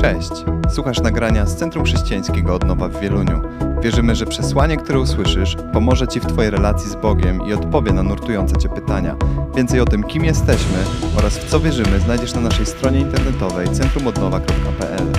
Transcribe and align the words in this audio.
Cześć! 0.00 0.30
Słuchasz 0.74 1.00
nagrania 1.00 1.46
z 1.46 1.56
Centrum 1.56 1.84
Chrześcijańskiego 1.84 2.54
Odnowa 2.54 2.88
w 2.88 3.00
Wieluniu. 3.00 3.42
Wierzymy, 3.82 4.14
że 4.14 4.26
przesłanie, 4.26 4.76
które 4.76 5.00
usłyszysz, 5.00 5.56
pomoże 5.72 6.08
Ci 6.08 6.20
w 6.20 6.26
Twojej 6.26 6.50
relacji 6.50 6.90
z 6.90 6.94
Bogiem 6.94 7.42
i 7.48 7.52
odpowie 7.52 7.92
na 7.92 8.02
nurtujące 8.02 8.56
Cię 8.56 8.68
pytania. 8.68 9.16
Więcej 9.56 9.80
o 9.80 9.84
tym, 9.84 10.04
kim 10.04 10.24
jesteśmy 10.24 10.78
oraz 11.16 11.38
w 11.38 11.50
co 11.50 11.60
wierzymy, 11.60 12.00
znajdziesz 12.00 12.34
na 12.34 12.40
naszej 12.40 12.66
stronie 12.66 13.00
internetowej 13.00 13.68
centrumodnowa.pl. 13.68 15.12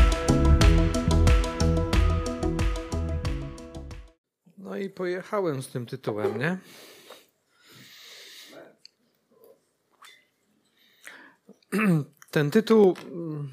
No 4.58 4.78
i 4.78 4.90
pojechałem 4.90 5.62
z 5.62 5.68
tym 5.68 5.86
tytułem, 5.86 6.40
nie? 6.40 6.58
Ten 12.32 12.52
tytuł 12.52 12.96
mm, 13.12 13.50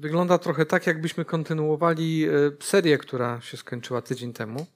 wygląda 0.00 0.38
trochę 0.38 0.66
tak, 0.66 0.86
jakbyśmy 0.86 1.24
kontynuowali 1.24 2.24
e, 2.24 2.30
serię, 2.60 2.98
która 2.98 3.40
się 3.40 3.56
skończyła 3.56 4.02
tydzień 4.02 4.32
temu. 4.32 4.66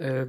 E, 0.00 0.26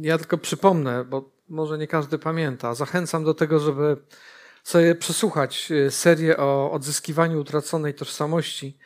ja 0.00 0.18
tylko 0.18 0.38
przypomnę, 0.38 1.04
bo 1.04 1.30
może 1.48 1.78
nie 1.78 1.86
każdy 1.86 2.18
pamięta. 2.18 2.74
Zachęcam 2.74 3.24
do 3.24 3.34
tego, 3.34 3.58
żeby 3.58 3.96
sobie 4.64 4.94
przesłuchać 4.94 5.72
e, 5.72 5.90
serię 5.90 6.36
o 6.36 6.72
odzyskiwaniu 6.72 7.40
utraconej 7.40 7.94
tożsamości, 7.94 8.78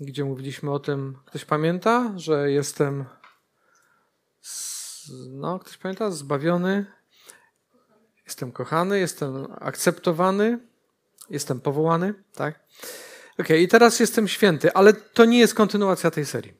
gdzie 0.00 0.24
mówiliśmy 0.24 0.70
o 0.70 0.78
tym. 0.78 1.18
Ktoś 1.26 1.44
pamięta, 1.44 2.12
że 2.16 2.50
jestem. 2.50 3.04
No, 5.30 5.58
ktoś 5.58 5.76
pamięta? 5.76 6.10
Zbawiony. 6.10 6.86
Jestem 8.26 8.52
kochany, 8.52 8.98
jestem 8.98 9.46
akceptowany, 9.60 10.58
jestem 11.30 11.60
powołany, 11.60 12.14
tak? 12.34 12.60
Ok, 13.38 13.50
i 13.50 13.68
teraz 13.68 14.00
jestem 14.00 14.28
święty, 14.28 14.72
ale 14.72 14.92
to 14.92 15.24
nie 15.24 15.38
jest 15.38 15.54
kontynuacja 15.54 16.10
tej 16.10 16.26
serii. 16.26 16.52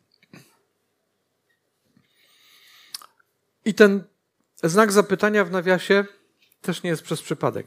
I 3.64 3.74
ten 3.74 4.04
znak 4.62 4.92
zapytania 4.92 5.44
w 5.44 5.50
nawiasie 5.50 6.04
też 6.60 6.82
nie 6.82 6.90
jest 6.90 7.02
przez 7.02 7.22
przypadek. 7.22 7.66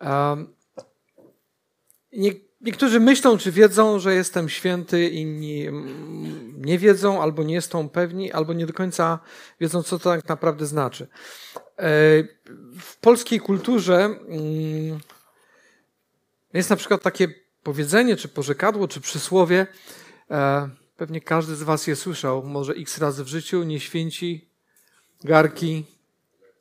Um, 0.00 0.54
nie, 2.12 2.32
niektórzy 2.60 3.00
myślą, 3.00 3.38
czy 3.38 3.52
wiedzą, 3.52 3.98
że 3.98 4.14
jestem 4.14 4.48
święty, 4.48 5.08
inni 5.08 5.66
nie 6.56 6.78
wiedzą, 6.78 7.22
albo 7.22 7.42
nie 7.42 7.62
są 7.62 7.88
pewni, 7.88 8.32
albo 8.32 8.52
nie 8.52 8.66
do 8.66 8.72
końca 8.72 9.18
wiedzą, 9.60 9.82
co 9.82 9.98
to 9.98 10.10
tak 10.10 10.28
naprawdę 10.28 10.66
znaczy. 10.66 11.08
E, 11.78 11.88
w 12.80 12.96
polskiej 13.00 13.40
kulturze 13.40 14.04
mm, 14.04 15.00
jest 16.56 16.70
na 16.70 16.76
przykład 16.76 17.02
takie 17.02 17.28
powiedzenie, 17.62 18.16
czy 18.16 18.28
porzekadło, 18.28 18.88
czy 18.88 19.00
przysłowie. 19.00 19.66
E, 20.30 20.68
pewnie 20.96 21.20
każdy 21.20 21.56
z 21.56 21.62
Was 21.62 21.86
je 21.86 21.96
słyszał, 21.96 22.42
może 22.42 22.72
x 22.72 22.98
razy 22.98 23.24
w 23.24 23.28
życiu. 23.28 23.62
Nie 23.62 23.80
święci 23.80 24.48
garki. 25.24 25.84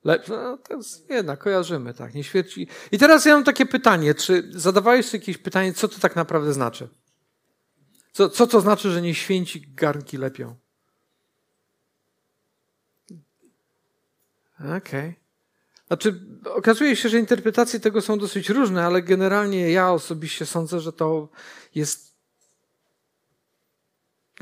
Lecz, 0.04 0.28
no, 0.28 0.58
to 0.58 0.78
jest 0.78 1.10
jednak, 1.10 1.40
kojarzymy, 1.40 1.94
tak, 1.94 2.14
nie 2.14 2.24
świeci. 2.24 2.68
I 2.92 2.98
teraz 2.98 3.26
ja 3.26 3.34
mam 3.34 3.44
takie 3.44 3.66
pytanie, 3.66 4.16
czy 4.16 4.50
zadawałeś 4.52 5.06
sobie 5.06 5.20
jakieś 5.20 5.38
pytanie, 5.38 5.74
co 5.74 5.88
to 5.88 6.00
tak 6.00 6.16
naprawdę 6.16 6.54
znaczy? 6.54 6.88
Co, 8.12 8.30
co 8.30 8.48
to 8.48 8.62
znaczy, 8.62 8.92
że 8.92 9.02
nie 9.02 9.16
święci 9.16 9.68
garnki 9.76 10.18
lepią? 10.18 10.56
Okej. 14.60 14.78
Okay. 14.78 15.25
Znaczy, 15.96 16.20
okazuje 16.46 16.96
się, 16.96 17.10
że 17.10 17.20
interpretacje 17.20 17.80
tego 17.80 18.02
są 18.02 18.18
dosyć 18.18 18.50
różne, 18.50 18.86
ale 18.86 19.02
generalnie 19.02 19.72
ja 19.72 19.92
osobiście 19.92 20.46
sądzę, 20.46 20.80
że 20.80 20.94
to 20.94 21.30
jest. 21.76 22.16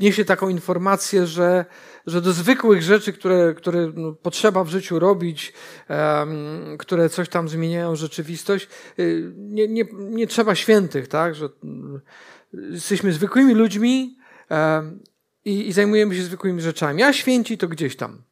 Niesie 0.00 0.24
taką 0.24 0.48
informację, 0.48 1.26
że, 1.26 1.64
że 2.06 2.20
do 2.20 2.32
zwykłych 2.32 2.82
rzeczy, 2.82 3.12
które, 3.12 3.54
które 3.54 3.92
no, 3.94 4.12
potrzeba 4.12 4.64
w 4.64 4.68
życiu 4.68 4.98
robić, 4.98 5.52
um, 5.88 6.78
które 6.78 7.08
coś 7.08 7.28
tam 7.28 7.48
zmieniają 7.48 7.96
rzeczywistość, 7.96 8.68
y, 8.98 9.32
nie, 9.36 9.68
nie, 9.68 9.84
nie 9.92 10.26
trzeba 10.26 10.54
świętych, 10.54 11.08
tak? 11.08 11.34
Że 11.34 11.48
jesteśmy 12.52 13.12
zwykłymi 13.12 13.54
ludźmi 13.54 14.16
um, 14.50 15.02
i, 15.44 15.68
i 15.68 15.72
zajmujemy 15.72 16.16
się 16.16 16.22
zwykłymi 16.22 16.60
rzeczami. 16.60 17.02
A 17.02 17.12
święci 17.12 17.58
to 17.58 17.68
gdzieś 17.68 17.96
tam. 17.96 18.22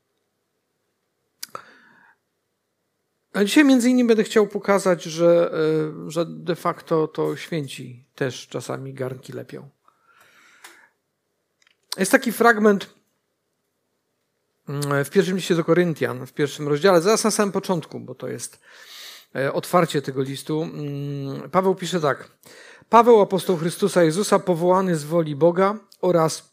A 3.32 3.44
dzisiaj 3.44 3.64
między 3.64 3.90
innymi 3.90 4.08
będę 4.08 4.24
chciał 4.24 4.46
pokazać, 4.46 5.02
że, 5.02 5.50
e, 6.06 6.10
że 6.10 6.26
de 6.26 6.56
facto 6.56 7.08
to 7.08 7.36
święci 7.36 8.04
też 8.14 8.48
czasami 8.48 8.94
garnki 8.94 9.32
lepią. 9.32 9.68
Jest 11.98 12.12
taki 12.12 12.32
fragment 12.32 12.94
mm, 14.68 15.04
w 15.04 15.10
pierwszym 15.10 15.36
liście 15.36 15.54
do 15.54 15.64
Koryntian, 15.64 16.26
w 16.26 16.32
pierwszym 16.32 16.68
rozdziale, 16.68 17.00
zaraz 17.00 17.24
na 17.24 17.30
samym 17.30 17.52
początku, 17.52 18.00
bo 18.00 18.14
to 18.14 18.28
jest 18.28 18.60
e, 19.36 19.52
otwarcie 19.52 20.02
tego 20.02 20.22
listu. 20.22 20.62
Mm, 20.62 21.50
Paweł 21.50 21.74
pisze 21.74 22.00
tak. 22.00 22.28
Paweł, 22.88 23.20
apostoł 23.20 23.56
Chrystusa 23.56 24.02
Jezusa, 24.02 24.38
powołany 24.38 24.96
z 24.96 25.04
woli 25.04 25.36
Boga 25.36 25.78
oraz 26.00 26.52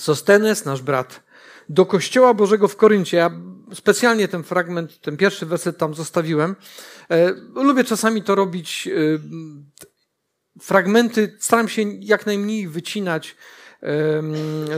Sostenes, 0.00 0.64
nasz 0.64 0.82
brat, 0.82 1.25
do 1.68 1.86
Kościoła 1.86 2.34
Bożego 2.34 2.68
w 2.68 2.76
Koryncie. 2.76 3.16
Ja 3.16 3.30
specjalnie 3.74 4.28
ten 4.28 4.42
fragment, 4.42 5.00
ten 5.00 5.16
pierwszy 5.16 5.46
werset 5.46 5.78
tam 5.78 5.94
zostawiłem. 5.94 6.56
E, 7.10 7.32
lubię 7.54 7.84
czasami 7.84 8.22
to 8.22 8.34
robić. 8.34 8.88
E, 8.88 8.92
fragmenty 10.60 11.36
staram 11.40 11.68
się 11.68 11.82
jak 12.00 12.26
najmniej 12.26 12.68
wycinać 12.68 13.36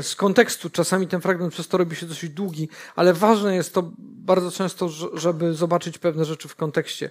z 0.02 0.14
kontekstu. 0.14 0.70
Czasami 0.70 1.06
ten 1.06 1.20
fragment 1.20 1.52
przez 1.52 1.68
to 1.68 1.78
robi 1.78 1.96
się 1.96 2.06
dosyć 2.06 2.30
długi, 2.30 2.68
ale 2.96 3.14
ważne 3.14 3.56
jest 3.56 3.74
to 3.74 3.92
bardzo 3.98 4.50
często, 4.50 4.88
żeby 5.14 5.54
zobaczyć 5.54 5.98
pewne 5.98 6.24
rzeczy 6.24 6.48
w 6.48 6.56
kontekście, 6.56 7.10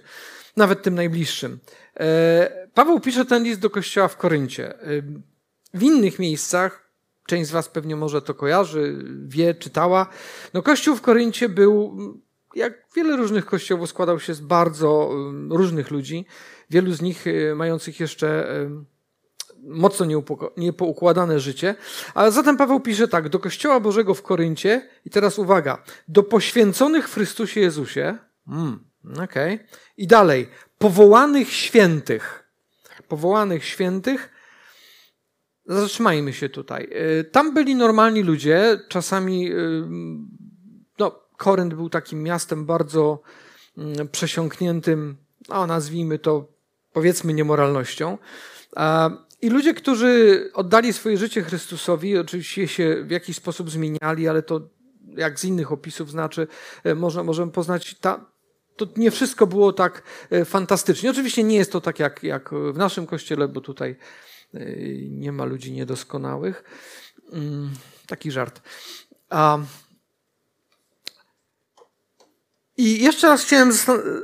nawet 0.56 0.82
tym 0.82 0.94
najbliższym. 0.94 1.58
E, 2.00 2.68
Paweł 2.74 3.00
pisze 3.00 3.24
ten 3.24 3.44
list 3.44 3.60
do 3.60 3.70
kościoła 3.70 4.08
w 4.08 4.16
Koryncie. 4.16 4.74
W 5.74 5.82
innych 5.82 6.18
miejscach 6.18 6.87
Część 7.28 7.48
z 7.48 7.52
Was 7.52 7.68
pewnie 7.68 7.96
może 7.96 8.22
to 8.22 8.34
kojarzy, 8.34 9.04
wie, 9.26 9.54
czytała. 9.54 10.06
No, 10.54 10.62
kościół 10.62 10.96
w 10.96 11.00
Koryncie 11.00 11.48
był, 11.48 11.98
jak 12.54 12.72
wiele 12.96 13.16
różnych 13.16 13.46
kościołów, 13.46 13.90
składał 13.90 14.20
się 14.20 14.34
z 14.34 14.40
bardzo 14.40 15.10
różnych 15.50 15.90
ludzi. 15.90 16.26
Wielu 16.70 16.92
z 16.92 17.02
nich 17.02 17.26
y, 17.26 17.54
mających 17.54 18.00
jeszcze 18.00 18.46
mocno 19.62 20.06
niepoukładane 20.56 21.40
życie. 21.40 21.74
A 22.14 22.30
zatem 22.30 22.56
Paweł 22.56 22.80
pisze 22.80 23.08
tak, 23.08 23.28
do 23.28 23.38
Kościoła 23.38 23.80
Bożego 23.80 24.14
w 24.14 24.22
Koryncie, 24.22 24.88
i 25.04 25.10
teraz 25.10 25.38
uwaga, 25.38 25.82
do 26.08 26.22
poświęconych 26.22 27.08
w 27.08 27.14
Chrystusie 27.14 27.60
Jezusie, 27.60 28.18
mm, 28.48 28.84
okej, 29.24 29.54
okay. 29.54 29.68
i 29.96 30.06
dalej, 30.06 30.48
powołanych 30.78 31.52
świętych, 31.52 32.48
powołanych 33.08 33.64
świętych, 33.64 34.37
Zatrzymajmy 35.68 36.32
się 36.32 36.48
tutaj. 36.48 36.88
Y, 37.20 37.24
tam 37.24 37.54
byli 37.54 37.74
normalni 37.74 38.22
ludzie, 38.22 38.80
czasami, 38.88 39.52
y, 39.52 39.82
no, 40.98 41.20
Korynt 41.36 41.74
był 41.74 41.90
takim 41.90 42.22
miastem 42.22 42.66
bardzo 42.66 43.20
mm, 43.78 44.08
przesiąkniętym, 44.08 45.16
no, 45.48 45.66
nazwijmy 45.66 46.18
to, 46.18 46.52
powiedzmy, 46.92 47.34
niemoralnością. 47.34 48.18
I 49.42 49.50
ludzie, 49.50 49.74
którzy 49.74 50.42
oddali 50.54 50.92
swoje 50.92 51.16
życie 51.16 51.42
Chrystusowi, 51.42 52.18
oczywiście 52.18 52.68
się 52.68 53.04
w 53.04 53.10
jakiś 53.10 53.36
sposób 53.36 53.70
zmieniali, 53.70 54.28
ale 54.28 54.42
to, 54.42 54.60
jak 55.16 55.40
z 55.40 55.44
innych 55.44 55.72
opisów 55.72 56.10
znaczy, 56.10 56.46
y, 56.86 56.94
można, 56.94 57.22
możemy 57.22 57.52
poznać, 57.52 57.94
ta, 57.94 58.30
to 58.76 58.86
nie 58.96 59.10
wszystko 59.10 59.46
było 59.46 59.72
tak 59.72 60.02
fantastycznie. 60.44 61.10
Oczywiście 61.10 61.44
nie 61.44 61.56
jest 61.56 61.72
to 61.72 61.80
tak 61.80 61.98
jak, 61.98 62.22
jak 62.22 62.50
w 62.72 62.78
naszym 62.78 63.06
kościele, 63.06 63.48
bo 63.48 63.60
tutaj 63.60 63.96
nie 65.10 65.32
ma 65.32 65.44
ludzi 65.44 65.72
niedoskonałych. 65.72 66.64
Mm, 67.32 67.70
taki 68.06 68.30
żart. 68.30 68.62
A 69.30 69.58
i 72.78 73.02
jeszcze 73.02 73.28
raz 73.28 73.44
chciałem, 73.44 73.72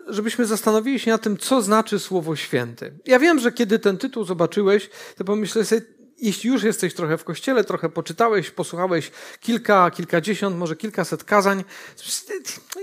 żebyśmy 0.08 0.46
zastanowili 0.46 0.98
się 0.98 1.10
na 1.10 1.18
tym, 1.18 1.36
co 1.36 1.62
znaczy 1.62 1.98
słowo 1.98 2.36
święty. 2.36 2.98
Ja 3.06 3.18
wiem, 3.18 3.38
że 3.38 3.52
kiedy 3.52 3.78
ten 3.78 3.98
tytuł 3.98 4.24
zobaczyłeś, 4.24 4.90
to 5.16 5.24
pomyślałeś 5.24 5.68
sobie, 5.68 5.82
jeśli 6.24 6.50
już 6.50 6.62
jesteś 6.62 6.94
trochę 6.94 7.18
w 7.18 7.24
kościele, 7.24 7.64
trochę 7.64 7.88
poczytałeś, 7.88 8.50
posłuchałeś 8.50 9.10
kilka, 9.40 9.90
kilkadziesiąt, 9.90 10.56
może 10.56 10.76
kilkaset 10.76 11.24
kazań, 11.24 11.64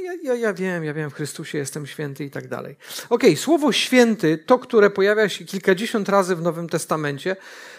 ja, 0.03 0.13
ja, 0.23 0.35
ja 0.35 0.53
wiem, 0.53 0.83
ja 0.83 0.93
wiem, 0.93 1.09
w 1.09 1.13
Chrystusie 1.13 1.57
jestem 1.57 1.87
święty 1.87 2.23
i 2.23 2.29
tak 2.29 2.47
dalej. 2.47 2.75
Okej, 3.09 3.29
okay, 3.29 3.35
słowo 3.35 3.71
święty, 3.71 4.37
to, 4.37 4.59
które 4.59 4.89
pojawia 4.89 5.29
się 5.29 5.45
kilkadziesiąt 5.45 6.09
razy 6.09 6.35
w 6.35 6.41
Nowym 6.41 6.69
Testamencie, 6.69 7.35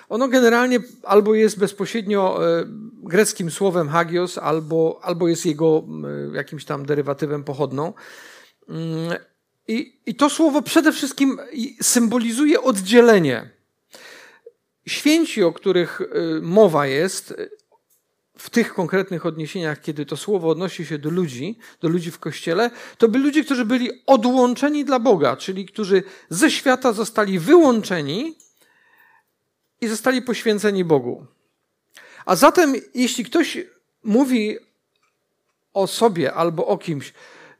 ono 0.08 0.28
generalnie 0.28 0.80
albo 1.02 1.34
jest 1.34 1.58
bezpośrednio 1.58 2.48
e, 2.58 2.64
greckim 3.02 3.50
słowem 3.50 3.88
hagios, 3.88 4.38
albo, 4.38 5.00
albo 5.02 5.28
jest 5.28 5.46
jego 5.46 5.84
jakimś 6.34 6.64
tam 6.64 6.86
derywatywem 6.86 7.44
pochodną. 7.44 7.92
Mm, 8.68 9.18
I, 9.68 10.00
I 10.06 10.14
to 10.14 10.30
słowo 10.30 10.62
przede 10.62 10.92
wszystkim 10.92 11.38
symbolizuje 11.80 12.62
oddzielenie 12.62 13.50
święci, 14.86 15.42
o 15.42 15.52
których 15.52 16.00
y, 16.00 16.40
mowa 16.42 16.86
jest, 16.86 17.34
w 18.38 18.50
tych 18.50 18.74
konkretnych 18.74 19.26
odniesieniach, 19.26 19.80
kiedy 19.80 20.06
to 20.06 20.16
słowo 20.16 20.48
odnosi 20.48 20.86
się 20.86 20.98
do 20.98 21.10
ludzi, 21.10 21.58
do 21.80 21.88
ludzi 21.88 22.10
w 22.10 22.18
kościele, 22.18 22.70
to 22.98 23.08
byli 23.08 23.24
ludzie, 23.24 23.44
którzy 23.44 23.64
byli 23.64 23.90
odłączeni 24.06 24.84
dla 24.84 24.98
Boga, 24.98 25.36
czyli 25.36 25.66
którzy 25.66 26.02
ze 26.30 26.50
świata 26.50 26.92
zostali 26.92 27.38
wyłączeni 27.38 28.38
i 29.80 29.88
zostali 29.88 30.22
poświęceni 30.22 30.84
Bogu. 30.84 31.26
A 32.26 32.36
zatem, 32.36 32.74
jeśli 32.94 33.24
ktoś 33.24 33.58
mówi 34.02 34.58
o 35.72 35.86
sobie 35.86 36.34
albo 36.34 36.66
o 36.66 36.78
kimś, 36.78 37.12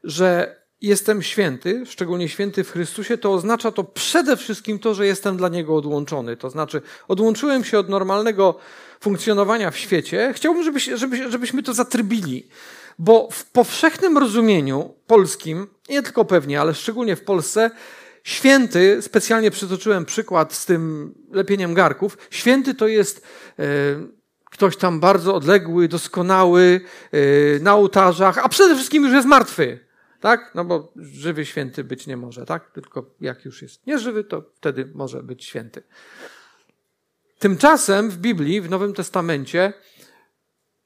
że 0.03 0.55
jestem 0.83 1.21
święty, 1.21 1.85
szczególnie 1.85 2.29
święty 2.29 2.63
w 2.63 2.71
Chrystusie, 2.71 3.17
to 3.17 3.33
oznacza 3.33 3.71
to 3.71 3.83
przede 3.83 4.37
wszystkim 4.37 4.79
to, 4.79 4.93
że 4.93 5.05
jestem 5.05 5.37
dla 5.37 5.49
Niego 5.49 5.75
odłączony. 5.75 6.37
To 6.37 6.49
znaczy, 6.49 6.81
odłączyłem 7.07 7.63
się 7.63 7.79
od 7.79 7.89
normalnego 7.89 8.55
funkcjonowania 8.99 9.71
w 9.71 9.77
świecie. 9.77 10.33
Chciałbym, 10.35 10.63
żebyś, 10.63 10.85
żebyś, 10.85 11.19
żebyśmy 11.29 11.63
to 11.63 11.73
zatrybili, 11.73 12.47
bo 12.99 13.29
w 13.31 13.45
powszechnym 13.45 14.17
rozumieniu 14.17 14.93
polskim, 15.07 15.67
nie 15.89 16.03
tylko 16.03 16.25
pewnie, 16.25 16.61
ale 16.61 16.73
szczególnie 16.73 17.15
w 17.15 17.23
Polsce, 17.23 17.71
święty, 18.23 19.01
specjalnie 19.01 19.51
przytoczyłem 19.51 20.05
przykład 20.05 20.53
z 20.53 20.65
tym 20.65 21.13
lepieniem 21.31 21.73
garków, 21.73 22.17
święty 22.29 22.73
to 22.73 22.87
jest 22.87 23.25
e, 23.59 23.63
ktoś 24.45 24.77
tam 24.77 24.99
bardzo 24.99 25.35
odległy, 25.35 25.87
doskonały, 25.87 26.81
e, 27.11 27.59
na 27.59 27.75
ołtarzach, 27.75 28.37
a 28.37 28.49
przede 28.49 28.75
wszystkim 28.75 29.03
już 29.03 29.13
jest 29.13 29.27
martwy. 29.27 29.92
Tak? 30.23 30.51
No 30.55 30.65
bo 30.65 30.93
żywy 30.95 31.45
święty 31.45 31.83
być 31.83 32.07
nie 32.07 32.17
może, 32.17 32.45
tak? 32.45 32.71
Tylko 32.71 33.05
jak 33.21 33.45
już 33.45 33.61
jest 33.61 33.87
nieżywy, 33.87 34.23
to 34.23 34.43
wtedy 34.55 34.91
może 34.93 35.23
być 35.23 35.45
święty. 35.45 35.83
Tymczasem 37.39 38.09
w 38.09 38.17
Biblii, 38.17 38.61
w 38.61 38.69
Nowym 38.69 38.93
Testamencie, 38.93 39.73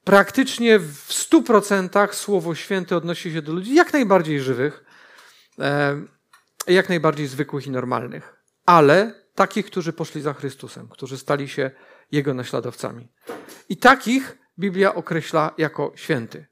praktycznie 0.04 0.80
w 0.80 1.14
stu 1.14 1.44
procentach 1.44 2.16
słowo 2.16 2.56
święte 2.56 2.98
odnosi 2.98 3.34
się 3.34 3.42
do 3.42 3.54
ludzi 3.54 3.76
jak 3.76 3.94
najbardziej 3.94 4.40
żywych, 4.40 4.84
e, 5.60 6.02
jak 6.68 6.90
najbardziej 6.90 7.28
zwykłych 7.28 7.68
i 7.68 7.72
normalnych, 7.72 8.36
ale 8.66 9.24
takich, 9.36 9.66
którzy 9.66 9.94
poszli 9.94 10.22
za 10.22 10.34
Chrystusem, 10.34 10.88
którzy 10.88 11.18
stali 11.18 11.50
się 11.50 11.72
Jego 12.12 12.34
naśladowcami. 12.34 13.08
I 13.70 13.78
takich 13.78 14.38
Biblia 14.60 14.96
określa 14.96 15.54
jako 15.58 15.92
święty. 15.96 16.46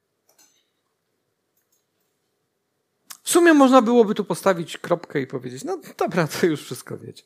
W 3.25 3.30
sumie 3.30 3.54
można 3.54 3.81
byłoby 3.81 4.16
tu 4.16 4.25
postawić 4.25 4.77
kropkę 4.77 5.22
i 5.22 5.27
powiedzieć, 5.27 5.63
no 5.63 5.80
dobra, 5.98 6.27
to 6.27 6.45
już 6.45 6.63
wszystko 6.63 6.98
wiecie. 6.98 7.24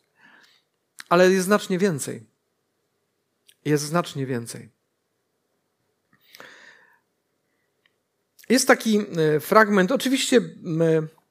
Ale 1.09 1.31
jest 1.31 1.45
znacznie 1.45 1.77
więcej. 1.77 2.25
Jest 3.65 3.83
znacznie 3.83 4.25
więcej. 4.25 4.69
Jest 8.49 8.67
taki 8.67 8.99
e, 8.99 9.39
fragment, 9.39 9.91
oczywiście, 9.91 10.41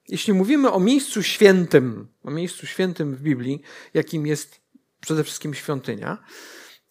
jeśli 0.09 0.33
mówimy 0.33 0.73
o 0.73 0.81
miejscu 0.81 1.23
świętym, 1.23 2.09
o 2.23 2.31
miejscu 2.31 2.67
świętym 2.67 3.17
w 3.17 3.21
Biblii, 3.21 3.63
jakim 3.95 4.27
jest 4.27 4.61
przede 5.01 5.25
wszystkim 5.25 5.55
świątynia, 5.55 6.19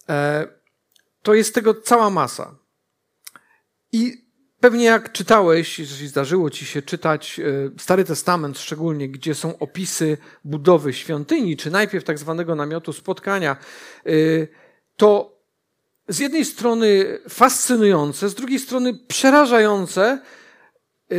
e, 0.10 0.48
to 1.22 1.34
jest 1.34 1.56
tego 1.56 1.82
cała 1.82 2.10
masa. 2.10 2.56
I 3.92 4.27
Pewnie 4.60 4.86
jak 4.86 5.12
czytałeś, 5.12 5.80
jeżeli 5.80 6.08
zdarzyło 6.08 6.50
ci 6.50 6.66
się 6.66 6.82
czytać 6.82 7.40
e, 7.40 7.44
Stary 7.80 8.04
Testament, 8.04 8.60
szczególnie 8.60 9.10
gdzie 9.10 9.36
są 9.36 9.60
opisy 9.60 10.18
budowy 10.44 10.94
świątyni, 10.94 11.58
czy 11.58 11.72
najpierw 11.72 12.06
tak 12.06 12.20
zwanego 12.20 12.56
namiotu 12.56 12.94
spotkania, 12.94 13.58
e, 14.06 14.10
to 14.96 15.38
z 16.08 16.20
jednej 16.20 16.46
strony 16.46 17.20
fascynujące, 17.30 18.30
z 18.30 18.36
drugiej 18.36 18.60
strony 18.60 18.94
przerażające, 19.08 20.22
e, 21.12 21.16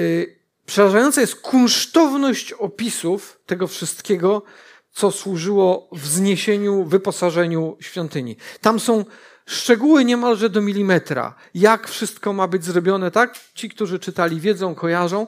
przerażająca 0.67 1.21
jest 1.21 1.35
kunsztowność 1.35 2.53
opisów 2.53 3.41
tego 3.47 3.67
wszystkiego, 3.67 4.43
co 4.93 5.11
służyło 5.11 5.89
wzniesieniu, 5.93 6.85
wyposażeniu 6.85 7.77
świątyni. 7.81 8.37
Tam 8.61 8.81
są 8.81 9.05
szczegóły 9.49 10.05
niemalże 10.05 10.51
do 10.51 10.61
milimetra, 10.61 11.35
jak 11.55 11.89
wszystko 11.89 12.33
ma 12.33 12.49
być 12.49 12.65
zrobione, 12.65 13.11
tak? 13.11 13.39
Ci, 13.55 13.69
którzy 13.69 13.99
czytali, 13.99 14.41
wiedzą, 14.41 14.75
kojarzą. 14.75 15.27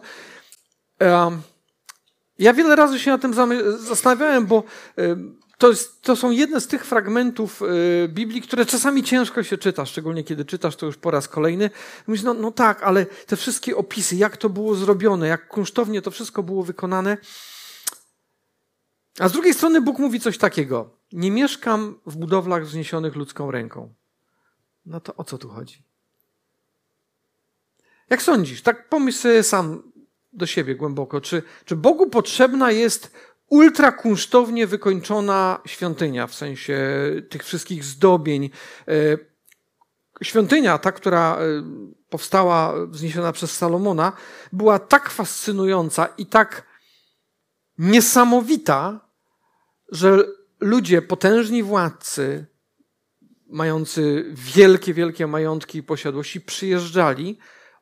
Ja 2.38 2.54
wiele 2.54 2.76
razy 2.76 2.98
się 2.98 3.10
na 3.10 3.18
tym 3.18 3.34
zastanawiałem, 3.78 4.46
bo 4.46 4.64
to, 5.60 5.68
jest, 5.68 6.02
to 6.02 6.16
są 6.16 6.30
jedne 6.30 6.60
z 6.60 6.66
tych 6.66 6.84
fragmentów 6.84 7.62
e, 7.62 8.08
Biblii, 8.08 8.42
które 8.42 8.66
czasami 8.66 9.02
ciężko 9.02 9.42
się 9.42 9.58
czyta, 9.58 9.86
szczególnie 9.86 10.24
kiedy 10.24 10.44
czytasz 10.44 10.76
to 10.76 10.86
już 10.86 10.96
po 10.96 11.10
raz 11.10 11.28
kolejny. 11.28 11.70
Myślisz, 12.06 12.24
no, 12.24 12.34
no 12.34 12.50
tak, 12.50 12.82
ale 12.82 13.06
te 13.06 13.36
wszystkie 13.36 13.76
opisy, 13.76 14.16
jak 14.16 14.36
to 14.36 14.48
było 14.48 14.74
zrobione, 14.74 15.28
jak 15.28 15.48
kunsztownie 15.48 16.02
to 16.02 16.10
wszystko 16.10 16.42
było 16.42 16.62
wykonane. 16.62 17.16
A 19.18 19.28
z 19.28 19.32
drugiej 19.32 19.54
strony 19.54 19.80
Bóg 19.80 19.98
mówi 19.98 20.20
coś 20.20 20.38
takiego. 20.38 20.90
Nie 21.12 21.30
mieszkam 21.30 22.00
w 22.06 22.16
budowlach 22.16 22.66
wzniesionych 22.66 23.16
ludzką 23.16 23.50
ręką. 23.50 23.94
No 24.86 25.00
to 25.00 25.16
o 25.16 25.24
co 25.24 25.38
tu 25.38 25.48
chodzi? 25.48 25.82
Jak 28.10 28.22
sądzisz, 28.22 28.62
tak 28.62 28.88
pomyśl 28.88 29.18
sobie 29.18 29.42
sam 29.42 29.92
do 30.32 30.46
siebie 30.46 30.74
głęboko, 30.74 31.20
czy, 31.20 31.42
czy 31.64 31.76
Bogu 31.76 32.10
potrzebna 32.10 32.70
jest 32.70 33.12
ultrakunsztownie 33.48 34.66
wykończona 34.66 35.60
świątynia, 35.66 36.26
w 36.26 36.34
sensie 36.34 36.78
tych 37.30 37.44
wszystkich 37.44 37.84
zdobień. 37.84 38.50
E, 38.88 38.92
świątynia, 40.22 40.78
ta, 40.78 40.92
która 40.92 41.36
e, 41.36 41.40
powstała, 42.08 42.86
wzniesiona 42.86 43.32
przez 43.32 43.56
Salomona, 43.56 44.12
była 44.52 44.78
tak 44.78 45.10
fascynująca 45.10 46.06
i 46.06 46.26
tak 46.26 46.66
niesamowita, 47.78 49.00
że 49.92 50.24
ludzie, 50.60 51.02
potężni 51.02 51.62
władcy, 51.62 52.46
mający 53.50 54.24
wielkie, 54.32 54.94
wielkie 54.94 55.26
majątki 55.26 55.78
i 55.78 55.82
posiadłości, 55.82 56.40
przyjeżdżali 56.40 57.38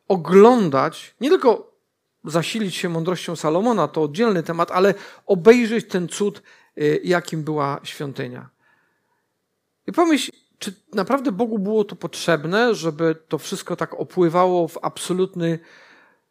oglądać, 0.09 1.15
nie 1.21 1.29
tylko 1.29 1.79
zasilić 2.25 2.75
się 2.75 2.89
mądrością 2.89 3.37
Salomona, 3.37 3.89
to 3.89 4.03
oddzielny 4.03 4.43
temat, 4.43 4.71
ale 4.71 4.95
obejrzeć 5.27 5.89
ten 5.89 6.09
cud, 6.09 6.43
y, 6.79 7.01
jakim 7.05 7.45
była 7.45 7.81
świątynia. 7.83 8.51
I 9.87 9.93
pomyśl, 9.93 10.33
czy 10.59 10.75
naprawdę 10.95 11.33
Bogu 11.33 11.59
było 11.59 11.85
to 11.85 11.97
potrzebne, 11.97 12.75
żeby 12.75 13.17
to 13.29 13.39
wszystko 13.39 13.77
tak 13.77 13.95
opływało 13.95 14.69
w 14.69 14.79
absolutny 14.83 15.59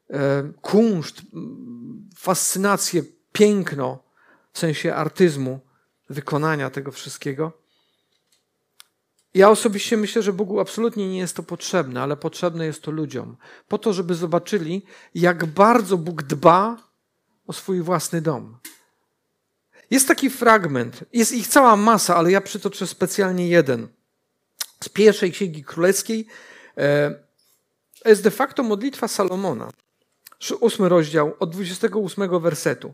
e, 0.09 0.51
kunszt, 0.61 1.21
fascynację, 2.17 3.03
piękno, 3.31 4.03
w 4.53 4.59
sensie 4.59 4.95
artyzmu, 4.95 5.59
wykonania 6.09 6.69
tego 6.69 6.91
wszystkiego? 6.91 7.66
Ja 9.37 9.49
osobiście 9.49 9.97
myślę, 9.97 10.21
że 10.21 10.33
Bogu 10.33 10.59
absolutnie 10.59 11.09
nie 11.09 11.17
jest 11.17 11.35
to 11.35 11.43
potrzebne, 11.43 12.01
ale 12.01 12.17
potrzebne 12.17 12.65
jest 12.65 12.81
to 12.81 12.91
ludziom. 12.91 13.37
Po 13.67 13.77
to, 13.77 13.93
żeby 13.93 14.15
zobaczyli, 14.15 14.85
jak 15.15 15.45
bardzo 15.45 15.97
Bóg 15.97 16.23
dba 16.23 16.77
o 17.47 17.53
swój 17.53 17.81
własny 17.81 18.21
dom. 18.21 18.57
Jest 19.91 20.07
taki 20.07 20.29
fragment, 20.29 21.03
jest 21.13 21.31
ich 21.31 21.47
cała 21.47 21.75
masa, 21.75 22.15
ale 22.15 22.31
ja 22.31 22.41
przytoczę 22.41 22.87
specjalnie 22.87 23.47
jeden. 23.47 23.87
Z 24.83 24.89
pierwszej 24.89 25.31
księgi 25.31 25.63
królewskiej 25.63 26.27
e, 26.77 27.15
jest 28.05 28.23
de 28.23 28.31
facto 28.31 28.63
modlitwa 28.63 29.07
Salomona. 29.07 29.71
Ósmy 30.59 30.89
rozdział, 30.89 31.35
od 31.39 31.49
28 31.49 32.39
wersetu. 32.39 32.93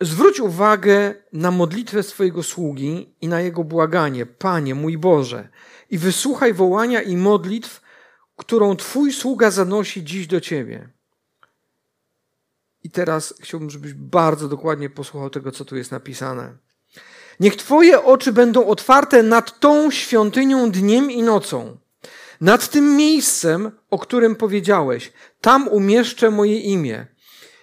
Zwróć 0.00 0.40
uwagę 0.40 1.14
na 1.32 1.50
modlitwę 1.50 2.02
swojego 2.02 2.42
sługi 2.42 3.14
i 3.20 3.28
na 3.28 3.40
jego 3.40 3.64
błaganie, 3.64 4.26
Panie 4.26 4.74
mój 4.74 4.98
Boże, 4.98 5.48
i 5.90 5.98
wysłuchaj 5.98 6.54
wołania 6.54 7.02
i 7.02 7.16
modlitw, 7.16 7.80
którą 8.36 8.76
Twój 8.76 9.12
sługa 9.12 9.50
zanosi 9.50 10.04
dziś 10.04 10.26
do 10.26 10.40
Ciebie. 10.40 10.88
I 12.84 12.90
teraz 12.90 13.34
chciałbym, 13.40 13.70
żebyś 13.70 13.94
bardzo 13.94 14.48
dokładnie 14.48 14.90
posłuchał 14.90 15.30
tego, 15.30 15.52
co 15.52 15.64
tu 15.64 15.76
jest 15.76 15.90
napisane. 15.90 16.56
Niech 17.40 17.56
Twoje 17.56 18.04
oczy 18.04 18.32
będą 18.32 18.66
otwarte 18.66 19.22
nad 19.22 19.60
tą 19.60 19.90
świątynią 19.90 20.70
dniem 20.70 21.10
i 21.10 21.22
nocą, 21.22 21.78
nad 22.40 22.68
tym 22.68 22.96
miejscem, 22.96 23.70
o 23.90 23.98
którym 23.98 24.36
powiedziałeś. 24.36 25.12
Tam 25.40 25.68
umieszczę 25.68 26.30
moje 26.30 26.60
imię 26.60 27.06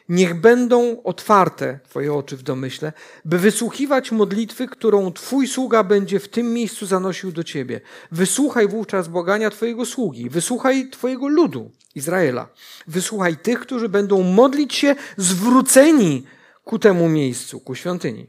Niech 0.10 0.34
będą 0.34 1.04
otwarte 1.04 1.80
Twoje 1.84 2.14
oczy 2.14 2.38
w 2.38 2.44
domyśle, 2.44 2.94
by 3.26 3.40
wysłuchiwać 3.40 4.12
modlitwy, 4.12 4.68
którą 4.68 5.12
Twój 5.12 5.48
sługa 5.48 5.84
będzie 5.84 6.20
w 6.20 6.30
tym 6.30 6.54
miejscu 6.54 6.86
zanosił 6.86 7.32
do 7.32 7.44
Ciebie. 7.44 7.82
Wysłuchaj 8.12 8.68
wówczas 8.68 9.08
błagania 9.08 9.50
Twojego 9.50 9.86
sługi, 9.86 10.30
wysłuchaj 10.30 10.90
Twojego 10.90 11.28
ludu, 11.28 11.72
Izraela. 11.96 12.48
Wysłuchaj 12.88 13.38
tych, 13.38 13.60
którzy 13.60 13.90
będą 13.90 14.22
modlić 14.24 14.76
się 14.76 14.96
zwróceni 15.18 16.26
ku 16.64 16.80
temu 16.80 17.10
miejscu, 17.10 17.60
ku 17.60 17.76
świątyni. 17.76 18.28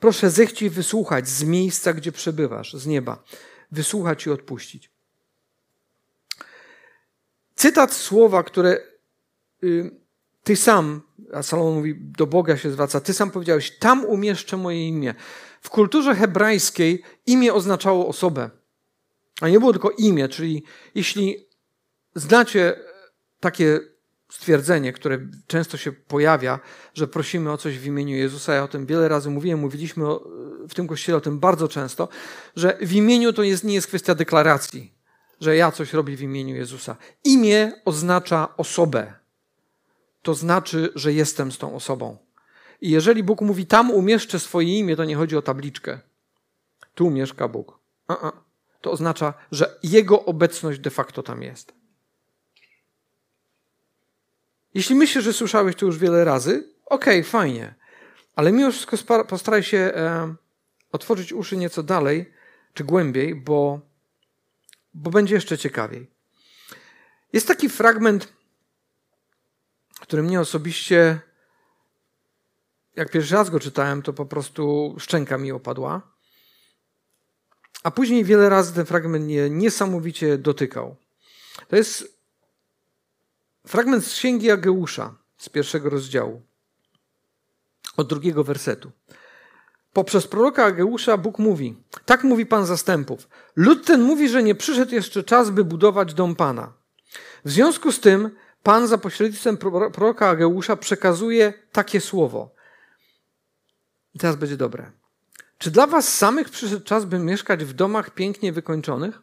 Proszę 0.00 0.30
zechciej 0.30 0.70
wysłuchać 0.70 1.28
z 1.28 1.44
miejsca, 1.44 1.92
gdzie 1.92 2.12
przebywasz, 2.12 2.74
z 2.74 2.86
nieba. 2.86 3.22
Wysłuchać 3.72 4.26
i 4.26 4.30
odpuścić. 4.30 4.90
Cytat 7.54 7.92
słowa, 7.94 8.42
które 8.42 8.80
y, 9.64 10.01
ty 10.44 10.56
sam, 10.56 11.02
a 11.32 11.42
Salomon 11.42 11.74
mówi, 11.74 11.94
do 12.00 12.26
Boga 12.26 12.56
się 12.56 12.70
zwraca, 12.70 13.00
ty 13.00 13.14
sam 13.14 13.30
powiedziałeś, 13.30 13.78
tam 13.78 14.04
umieszczę 14.04 14.56
moje 14.56 14.88
imię. 14.88 15.14
W 15.60 15.70
kulturze 15.70 16.14
hebrajskiej 16.14 17.02
imię 17.26 17.54
oznaczało 17.54 18.08
osobę, 18.08 18.50
a 19.40 19.48
nie 19.48 19.60
było 19.60 19.72
tylko 19.72 19.90
imię, 19.90 20.28
czyli 20.28 20.64
jeśli 20.94 21.46
znacie 22.14 22.74
takie 23.40 23.80
stwierdzenie, 24.32 24.92
które 24.92 25.18
często 25.46 25.76
się 25.76 25.92
pojawia, 25.92 26.60
że 26.94 27.08
prosimy 27.08 27.52
o 27.52 27.56
coś 27.56 27.78
w 27.78 27.86
imieniu 27.86 28.16
Jezusa. 28.16 28.54
Ja 28.54 28.64
o 28.64 28.68
tym 28.68 28.86
wiele 28.86 29.08
razy 29.08 29.30
mówiłem, 29.30 29.58
mówiliśmy 29.58 30.08
o, 30.08 30.28
w 30.68 30.74
tym 30.74 30.88
kościele 30.88 31.18
o 31.18 31.20
tym 31.20 31.38
bardzo 31.38 31.68
często, 31.68 32.08
że 32.56 32.76
w 32.80 32.92
imieniu 32.92 33.32
to 33.32 33.42
jest, 33.42 33.64
nie 33.64 33.74
jest 33.74 33.86
kwestia 33.86 34.14
deklaracji, 34.14 34.94
że 35.40 35.56
ja 35.56 35.72
coś 35.72 35.92
robię 35.92 36.16
w 36.16 36.22
imieniu 36.22 36.56
Jezusa. 36.56 36.96
Imię 37.24 37.72
oznacza 37.84 38.56
osobę. 38.56 39.21
To 40.22 40.34
znaczy, 40.34 40.92
że 40.94 41.12
jestem 41.12 41.52
z 41.52 41.58
tą 41.58 41.74
osobą. 41.74 42.16
I 42.80 42.90
jeżeli 42.90 43.22
Bóg 43.22 43.40
mówi, 43.40 43.66
tam 43.66 43.90
umieszczę 43.90 44.38
swoje 44.38 44.78
imię, 44.78 44.96
to 44.96 45.04
nie 45.04 45.16
chodzi 45.16 45.36
o 45.36 45.42
tabliczkę. 45.42 46.00
Tu 46.94 47.10
mieszka 47.10 47.48
Bóg. 47.48 47.78
A 48.08 48.14
-a. 48.14 48.32
To 48.80 48.90
oznacza, 48.90 49.34
że 49.52 49.78
Jego 49.82 50.24
obecność 50.24 50.80
de 50.80 50.90
facto 50.90 51.22
tam 51.22 51.42
jest. 51.42 51.74
Jeśli 54.74 54.94
myślisz, 54.94 55.24
że 55.24 55.32
słyszałeś 55.32 55.76
to 55.76 55.86
już 55.86 55.98
wiele 55.98 56.24
razy, 56.24 56.68
okej, 56.86 57.20
okay, 57.20 57.30
fajnie. 57.30 57.74
Ale 58.36 58.52
mimo 58.52 58.70
wszystko 58.70 59.24
postaraj 59.24 59.62
się 59.62 59.78
e, 59.78 60.34
otworzyć 60.92 61.32
uszy 61.32 61.56
nieco 61.56 61.82
dalej, 61.82 62.32
czy 62.74 62.84
głębiej, 62.84 63.34
bo, 63.34 63.80
bo 64.94 65.10
będzie 65.10 65.34
jeszcze 65.34 65.58
ciekawiej. 65.58 66.10
Jest 67.32 67.48
taki 67.48 67.68
fragment, 67.68 68.32
który 70.02 70.22
mnie 70.22 70.40
osobiście, 70.40 71.20
jak 72.96 73.10
pierwszy 73.10 73.34
raz 73.34 73.50
go 73.50 73.60
czytałem, 73.60 74.02
to 74.02 74.12
po 74.12 74.26
prostu 74.26 74.94
szczęka 74.98 75.38
mi 75.38 75.52
opadła. 75.52 76.02
A 77.82 77.90
później 77.90 78.24
wiele 78.24 78.48
razy 78.48 78.74
ten 78.74 78.86
fragment 78.86 79.24
mnie 79.24 79.50
niesamowicie 79.50 80.38
dotykał. 80.38 80.96
To 81.68 81.76
jest 81.76 82.22
Fragment 83.66 84.04
z 84.04 84.14
księgi 84.14 84.50
Ageusza 84.50 85.14
z 85.38 85.48
pierwszego 85.48 85.90
rozdziału, 85.90 86.42
od 87.96 88.08
drugiego 88.08 88.44
wersetu. 88.44 88.90
Poprzez 89.92 90.26
proroka 90.26 90.64
Ageusza 90.64 91.16
Bóg 91.16 91.38
mówi: 91.38 91.76
Tak 92.04 92.24
mówi 92.24 92.46
Pan 92.46 92.66
zastępów. 92.66 93.28
Lud 93.56 93.86
ten 93.86 94.02
mówi, 94.02 94.28
że 94.28 94.42
nie 94.42 94.54
przyszedł 94.54 94.94
jeszcze 94.94 95.24
czas, 95.24 95.50
by 95.50 95.64
budować 95.64 96.14
dom 96.14 96.36
Pana. 96.36 96.72
W 97.44 97.50
związku 97.50 97.92
z 97.92 98.00
tym 98.00 98.30
Pan 98.62 98.88
za 98.88 98.98
pośrednictwem 98.98 99.56
proroka 99.92 100.28
Ageusza 100.28 100.76
przekazuje 100.76 101.52
takie 101.72 102.00
słowo. 102.00 102.54
I 104.14 104.18
teraz 104.18 104.36
będzie 104.36 104.56
dobre. 104.56 104.92
Czy 105.58 105.70
dla 105.70 105.86
Was 105.86 106.18
samych 106.18 106.50
przyszedł 106.50 106.84
czas, 106.84 107.04
by 107.04 107.18
mieszkać 107.18 107.64
w 107.64 107.72
domach 107.72 108.10
pięknie 108.10 108.52
wykończonych? 108.52 109.22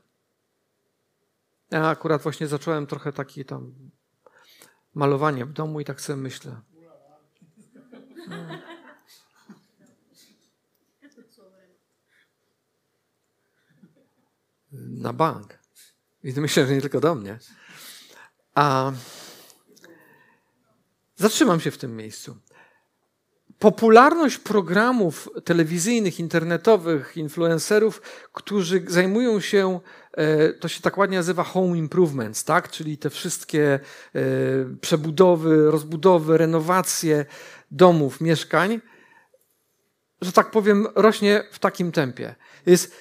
Ja 1.72 1.88
akurat 1.88 2.22
właśnie 2.22 2.48
zacząłem 2.48 2.88
trochę 2.88 3.14
taki 3.14 3.46
tam 3.46 3.74
malowanie 4.94 5.46
w 5.46 5.54
domu 5.54 5.80
i 5.80 5.86
tak 5.86 6.02
sobie 6.02 6.18
myślę. 6.18 6.62
Na 14.72 15.14
bank. 15.14 15.60
I 16.24 16.34
myślę, 16.34 16.68
że 16.68 16.76
nie 16.76 16.82
tylko 16.82 17.00
do 17.00 17.16
mnie. 17.16 17.40
A 18.56 18.92
zatrzymam 21.20 21.60
się 21.60 21.72
w 21.72 21.78
tym 21.78 21.98
miejscu. 21.98 22.38
Popularność 23.60 24.38
programów 24.38 25.30
telewizyjnych, 25.46 26.20
internetowych, 26.20 27.18
influencerów, 27.18 28.02
którzy 28.32 28.84
zajmują 28.88 29.40
się 29.40 29.80
E, 30.20 30.54
to 30.54 30.68
się 30.68 30.82
tak 30.82 30.98
ładnie 30.98 31.18
nazywa 31.18 31.44
home 31.44 31.78
improvements, 31.78 32.44
tak? 32.44 32.72
czyli 32.72 32.98
te 32.98 33.10
wszystkie 33.10 33.80
e, 34.16 34.20
przebudowy, 34.82 35.72
rozbudowy, 35.72 36.38
renowacje 36.38 37.26
domów, 37.72 38.22
mieszkań, 38.22 38.82
że 40.22 40.32
tak 40.32 40.52
powiem, 40.52 40.88
rośnie 40.96 41.44
w 41.52 41.60
takim 41.60 41.92
tempie. 41.92 42.36
Jest 42.66 42.96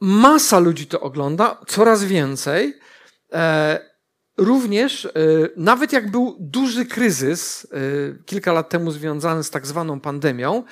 masa 0.00 0.58
ludzi 0.58 0.86
to 0.86 1.00
ogląda, 1.00 1.60
coraz 1.66 2.04
więcej. 2.04 2.74
E, 4.38 4.44
również, 4.44 5.08
nawet 5.56 5.92
jak 5.92 6.10
był 6.10 6.36
duży 6.40 6.86
kryzys 6.86 7.66
kilka 8.26 8.52
lat 8.52 8.68
temu 8.68 8.90
związany 8.90 9.44
z 9.44 9.50
tak 9.50 9.66
zwaną 9.66 10.00
pandemią, 10.00 10.64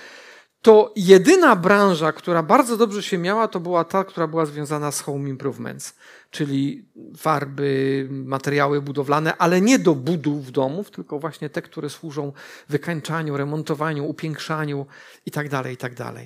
to 0.63 0.93
jedyna 0.97 1.57
branża, 1.57 2.13
która 2.13 2.43
bardzo 2.43 2.77
dobrze 2.77 3.03
się 3.03 3.19
miała, 3.19 3.49
to 3.49 3.61
była 3.61 3.85
ta, 3.85 4.05
która 4.05 4.27
była 4.27 4.47
związana 4.47 4.93
z 4.93 5.01
home 5.01 5.29
improvements, 5.29 5.95
czyli 6.31 6.89
farby, 7.17 8.09
materiały 8.11 8.83
budowlane, 8.83 9.37
ale 9.37 9.61
nie 9.61 9.79
do 9.79 9.95
budów 9.95 10.53
domów, 10.53 10.91
tylko 10.91 11.19
właśnie 11.19 11.51
te, 11.51 11.63
które 11.63 11.91
służą 11.91 12.33
wykańczaniu, 12.69 13.37
remontowaniu, 13.37 14.09
upiększaniu 14.09 14.87
itd., 15.27 15.51
tak 15.51 15.71
itd. 15.71 15.95
Tak 15.97 16.17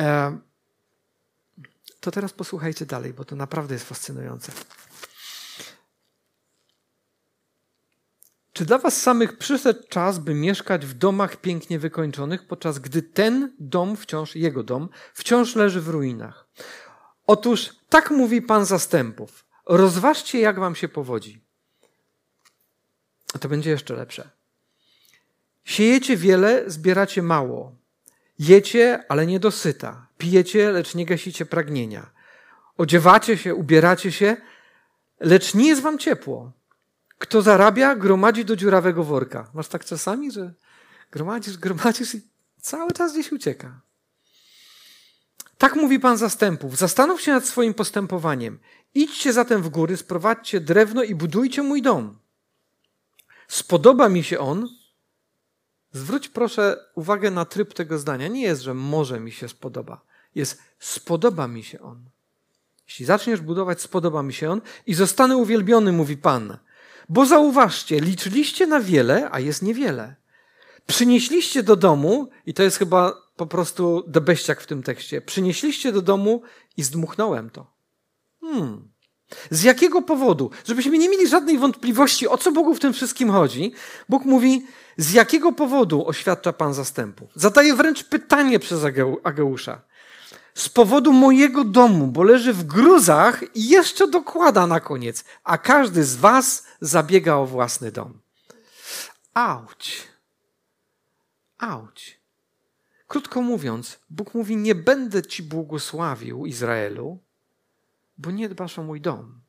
e, 0.00 0.38
to 2.00 2.10
teraz 2.10 2.32
posłuchajcie 2.32 2.86
dalej, 2.86 3.12
bo 3.12 3.24
to 3.24 3.36
naprawdę 3.36 3.74
jest 3.74 3.88
fascynujące. 3.88 4.52
Czy 8.60 8.66
dla 8.66 8.78
was 8.78 9.02
samych 9.02 9.38
przyszedł 9.38 9.82
czas, 9.88 10.18
by 10.18 10.34
mieszkać 10.34 10.86
w 10.86 10.94
domach 10.94 11.36
pięknie 11.36 11.78
wykończonych, 11.78 12.46
podczas 12.46 12.78
gdy 12.78 13.02
ten 13.02 13.56
dom 13.58 13.96
wciąż, 13.96 14.36
jego 14.36 14.62
dom, 14.62 14.88
wciąż 15.14 15.56
leży 15.56 15.80
w 15.80 15.88
ruinach? 15.88 16.46
Otóż 17.26 17.70
tak 17.88 18.10
mówi 18.10 18.42
Pan 18.42 18.64
zastępów. 18.64 19.44
Rozważcie, 19.66 20.40
jak 20.40 20.60
wam 20.60 20.74
się 20.74 20.88
powodzi. 20.88 21.44
To 23.40 23.48
będzie 23.48 23.70
jeszcze 23.70 23.94
lepsze. 23.94 24.30
Siejecie 25.64 26.16
wiele, 26.16 26.64
zbieracie 26.66 27.22
mało. 27.22 27.76
Jecie, 28.38 29.04
ale 29.08 29.26
nie 29.26 29.40
dosyta. 29.40 30.06
Pijecie, 30.18 30.70
lecz 30.70 30.94
nie 30.94 31.06
gasicie 31.06 31.46
pragnienia. 31.46 32.10
Odziewacie 32.76 33.38
się, 33.38 33.54
ubieracie 33.54 34.12
się, 34.12 34.36
lecz 35.20 35.54
nie 35.54 35.68
jest 35.68 35.82
wam 35.82 35.98
ciepło. 35.98 36.59
Kto 37.20 37.42
zarabia, 37.42 37.96
gromadzi 37.96 38.44
do 38.44 38.56
dziurawego 38.56 39.04
worka. 39.04 39.50
Masz 39.54 39.68
tak 39.68 39.84
czasami, 39.84 40.32
że 40.32 40.54
gromadzisz, 41.10 41.56
gromadzisz 41.58 42.14
i 42.14 42.20
cały 42.60 42.92
czas 42.92 43.12
gdzieś 43.12 43.32
ucieka. 43.32 43.80
Tak 45.58 45.76
mówi 45.76 46.00
Pan 46.00 46.16
zastępów. 46.16 46.76
Zastanów 46.76 47.20
się 47.20 47.32
nad 47.32 47.46
swoim 47.46 47.74
postępowaniem. 47.74 48.58
Idźcie 48.94 49.32
zatem 49.32 49.62
w 49.62 49.68
góry, 49.68 49.96
sprowadźcie 49.96 50.60
drewno 50.60 51.02
i 51.02 51.14
budujcie 51.14 51.62
mój 51.62 51.82
dom. 51.82 52.18
Spodoba 53.48 54.08
mi 54.08 54.24
się 54.24 54.38
on. 54.38 54.68
Zwróć 55.92 56.28
proszę 56.28 56.76
uwagę 56.94 57.30
na 57.30 57.44
tryb 57.44 57.74
tego 57.74 57.98
zdania. 57.98 58.28
Nie 58.28 58.42
jest, 58.42 58.62
że 58.62 58.74
może 58.74 59.20
mi 59.20 59.32
się 59.32 59.48
spodoba. 59.48 60.00
Jest 60.34 60.62
spodoba 60.78 61.48
mi 61.48 61.64
się 61.64 61.80
on. 61.80 62.04
Jeśli 62.88 63.04
zaczniesz 63.04 63.40
budować, 63.40 63.80
spodoba 63.80 64.22
mi 64.22 64.32
się 64.32 64.50
on 64.50 64.60
i 64.86 64.94
zostanę 64.94 65.36
uwielbiony, 65.36 65.92
mówi 65.92 66.16
Pan. 66.16 66.58
Bo 67.10 67.26
zauważcie, 67.26 68.00
liczyliście 68.00 68.66
na 68.66 68.80
wiele, 68.80 69.28
a 69.32 69.40
jest 69.40 69.62
niewiele. 69.62 70.16
Przynieśliście 70.86 71.62
do 71.62 71.76
domu, 71.76 72.30
i 72.46 72.54
to 72.54 72.62
jest 72.62 72.76
chyba 72.76 73.16
po 73.36 73.46
prostu 73.46 74.04
debeściak 74.06 74.60
w 74.60 74.66
tym 74.66 74.82
tekście, 74.82 75.20
przynieśliście 75.20 75.92
do 75.92 76.02
domu 76.02 76.42
i 76.76 76.82
zdmuchnąłem 76.82 77.50
to. 77.50 77.72
Hmm. 78.40 78.88
Z 79.50 79.62
jakiego 79.62 80.02
powodu? 80.02 80.50
Żebyśmy 80.64 80.98
nie 80.98 81.08
mieli 81.08 81.28
żadnej 81.28 81.58
wątpliwości, 81.58 82.28
o 82.28 82.38
co 82.38 82.52
Bogu 82.52 82.74
w 82.74 82.80
tym 82.80 82.92
wszystkim 82.92 83.30
chodzi. 83.30 83.72
Bóg 84.08 84.24
mówi, 84.24 84.66
z 84.96 85.12
jakiego 85.12 85.52
powodu 85.52 86.06
oświadcza 86.06 86.52
Pan 86.52 86.74
zastępu? 86.74 87.28
Zadaje 87.34 87.74
wręcz 87.74 88.04
pytanie 88.04 88.58
przez 88.58 88.84
Ageusza 89.24 89.82
z 90.60 90.68
powodu 90.68 91.12
mojego 91.12 91.64
domu, 91.64 92.06
bo 92.06 92.22
leży 92.22 92.52
w 92.52 92.64
gruzach 92.64 93.56
i 93.56 93.68
jeszcze 93.68 94.08
dokłada 94.08 94.66
na 94.66 94.80
koniec, 94.80 95.24
a 95.44 95.58
każdy 95.58 96.04
z 96.04 96.16
was 96.16 96.66
zabiega 96.80 97.34
o 97.34 97.46
własny 97.46 97.92
dom. 97.92 98.20
Auć. 99.34 100.08
Auć. 101.58 102.20
Krótko 103.06 103.42
mówiąc, 103.42 103.98
Bóg 104.10 104.34
mówi: 104.34 104.56
Nie 104.56 104.74
będę 104.74 105.22
ci 105.22 105.42
błogosławił, 105.42 106.46
Izraelu, 106.46 107.18
bo 108.18 108.30
nie 108.30 108.48
dbasz 108.48 108.78
o 108.78 108.82
mój 108.82 109.00
dom. 109.00 109.40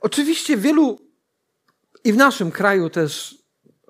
Oczywiście 0.00 0.56
wielu 0.56 0.98
i 2.04 2.12
w 2.12 2.16
naszym 2.16 2.50
kraju 2.50 2.90
też 2.90 3.38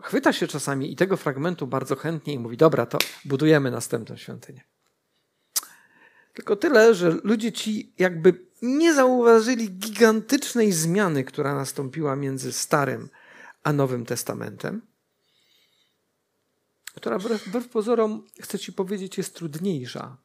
chwyta 0.03 0.33
się 0.33 0.47
czasami 0.47 0.93
i 0.93 0.97
tego 0.97 1.17
fragmentu 1.17 1.67
bardzo 1.67 1.97
chętnie 1.97 2.35
i 2.35 2.39
mówi: 2.39 2.57
Dobra, 2.57 2.87
to 2.87 2.99
budujemy 3.25 3.71
następną 3.71 4.17
świątynię. 4.17 4.65
Tylko 6.35 6.57
tyle, 6.57 6.95
że 6.95 7.11
ludzie 7.25 7.53
ci 7.53 7.93
jakby 7.99 8.47
nie 8.63 8.95
zauważyli 8.95 9.71
gigantycznej 9.71 10.73
zmiany, 10.73 11.25
która 11.25 11.55
nastąpiła 11.55 12.17
między 12.17 12.53
Starym 12.53 13.09
a 13.63 13.73
Nowym 13.73 14.07
Testamentem, 14.07 14.83
która 16.95 17.19
wbrew, 17.19 17.47
wbrew 17.47 17.69
pozorom, 17.69 18.27
chcę 18.41 18.59
ci 18.59 18.73
powiedzieć, 18.73 19.19
jest 19.19 19.35
trudniejsza. 19.35 20.17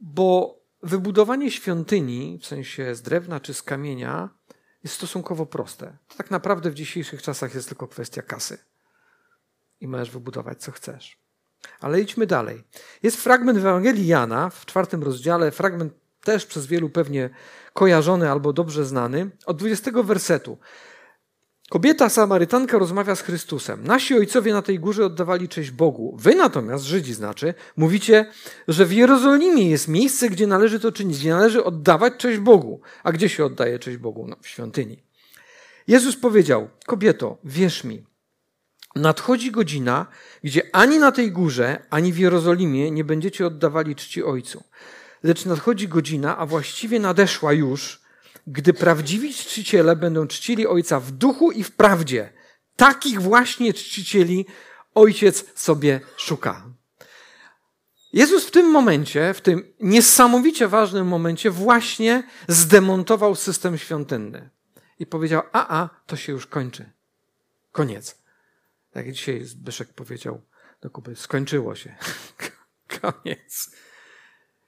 Bo 0.00 0.60
wybudowanie 0.82 1.50
świątyni, 1.50 2.38
w 2.42 2.46
sensie 2.46 2.94
z 2.94 3.02
drewna 3.02 3.40
czy 3.40 3.54
z 3.54 3.62
kamienia, 3.62 4.28
jest 4.84 4.94
stosunkowo 4.94 5.46
proste. 5.46 5.96
To 6.08 6.16
tak 6.16 6.30
naprawdę 6.30 6.70
w 6.70 6.74
dzisiejszych 6.74 7.22
czasach 7.22 7.54
jest 7.54 7.68
tylko 7.68 7.88
kwestia 7.88 8.22
kasy. 8.22 8.58
I 9.80 9.88
możesz 9.88 10.10
wybudować 10.10 10.62
co 10.62 10.72
chcesz. 10.72 11.18
Ale 11.80 12.00
idźmy 12.00 12.26
dalej. 12.26 12.64
Jest 13.02 13.16
fragment 13.16 13.58
w 13.58 13.66
Ewangelii 13.66 14.06
Jana 14.06 14.50
w 14.50 14.66
czwartym 14.66 15.02
rozdziale, 15.02 15.50
fragment 15.50 15.92
też 16.20 16.46
przez 16.46 16.66
wielu 16.66 16.90
pewnie 16.90 17.30
kojarzony 17.72 18.30
albo 18.30 18.52
dobrze 18.52 18.84
znany, 18.84 19.30
od 19.46 19.56
20 19.56 19.90
wersetu. 20.02 20.58
Kobieta 21.70 22.08
Samarytanka 22.08 22.78
rozmawia 22.78 23.14
z 23.14 23.22
Chrystusem. 23.22 23.84
Nasi 23.84 24.14
ojcowie 24.14 24.52
na 24.52 24.62
tej 24.62 24.78
górze 24.78 25.04
oddawali 25.04 25.48
cześć 25.48 25.70
Bogu. 25.70 26.16
Wy 26.18 26.34
natomiast, 26.34 26.84
Żydzi 26.84 27.14
znaczy, 27.14 27.54
mówicie, 27.76 28.26
że 28.68 28.86
w 28.86 28.92
Jerozolimie 28.92 29.70
jest 29.70 29.88
miejsce, 29.88 30.28
gdzie 30.28 30.46
należy 30.46 30.80
to 30.80 30.92
czynić, 30.92 31.18
gdzie 31.18 31.30
należy 31.30 31.64
oddawać 31.64 32.12
cześć 32.18 32.38
Bogu. 32.38 32.80
A 33.02 33.12
gdzie 33.12 33.28
się 33.28 33.44
oddaje 33.44 33.78
cześć 33.78 33.96
Bogu? 33.96 34.26
No, 34.28 34.36
w 34.42 34.48
świątyni. 34.48 35.02
Jezus 35.86 36.16
powiedział, 36.16 36.68
kobieto, 36.86 37.38
wierz 37.44 37.84
mi, 37.84 38.04
nadchodzi 38.96 39.50
godzina, 39.50 40.06
gdzie 40.44 40.62
ani 40.72 40.98
na 40.98 41.12
tej 41.12 41.32
górze, 41.32 41.86
ani 41.90 42.12
w 42.12 42.18
Jerozolimie 42.18 42.90
nie 42.90 43.04
będziecie 43.04 43.46
oddawali 43.46 43.96
czci 43.96 44.24
Ojcu. 44.24 44.64
Lecz 45.22 45.44
nadchodzi 45.46 45.88
godzina, 45.88 46.38
a 46.38 46.46
właściwie 46.46 47.00
nadeszła 47.00 47.52
już, 47.52 48.00
gdy 48.46 48.72
prawdziwi 48.72 49.34
czciciele 49.34 49.96
będą 49.96 50.26
czcili 50.26 50.66
Ojca 50.66 51.00
w 51.00 51.10
duchu 51.10 51.52
i 51.52 51.64
w 51.64 51.72
prawdzie. 51.72 52.32
Takich 52.76 53.22
właśnie 53.22 53.74
czcicieli 53.74 54.46
Ojciec 54.94 55.44
sobie 55.54 56.00
szuka. 56.16 56.64
Jezus 58.12 58.46
w 58.46 58.50
tym 58.50 58.70
momencie, 58.70 59.34
w 59.34 59.40
tym 59.40 59.72
niesamowicie 59.80 60.68
ważnym 60.68 61.06
momencie, 61.06 61.50
właśnie 61.50 62.22
zdemontował 62.48 63.34
system 63.34 63.78
świątynny 63.78 64.50
i 64.98 65.06
powiedział: 65.06 65.42
A, 65.52 65.80
a, 65.82 65.88
to 66.06 66.16
się 66.16 66.32
już 66.32 66.46
kończy. 66.46 66.90
Koniec. 67.72 68.18
Tak 68.90 69.06
jak 69.06 69.14
dzisiaj 69.14 69.44
Zbyszek 69.44 69.88
powiedział 69.92 70.40
do 70.82 70.90
Kuby: 70.90 71.16
Skończyło 71.16 71.74
się. 71.74 71.94
Koniec. 73.00 73.70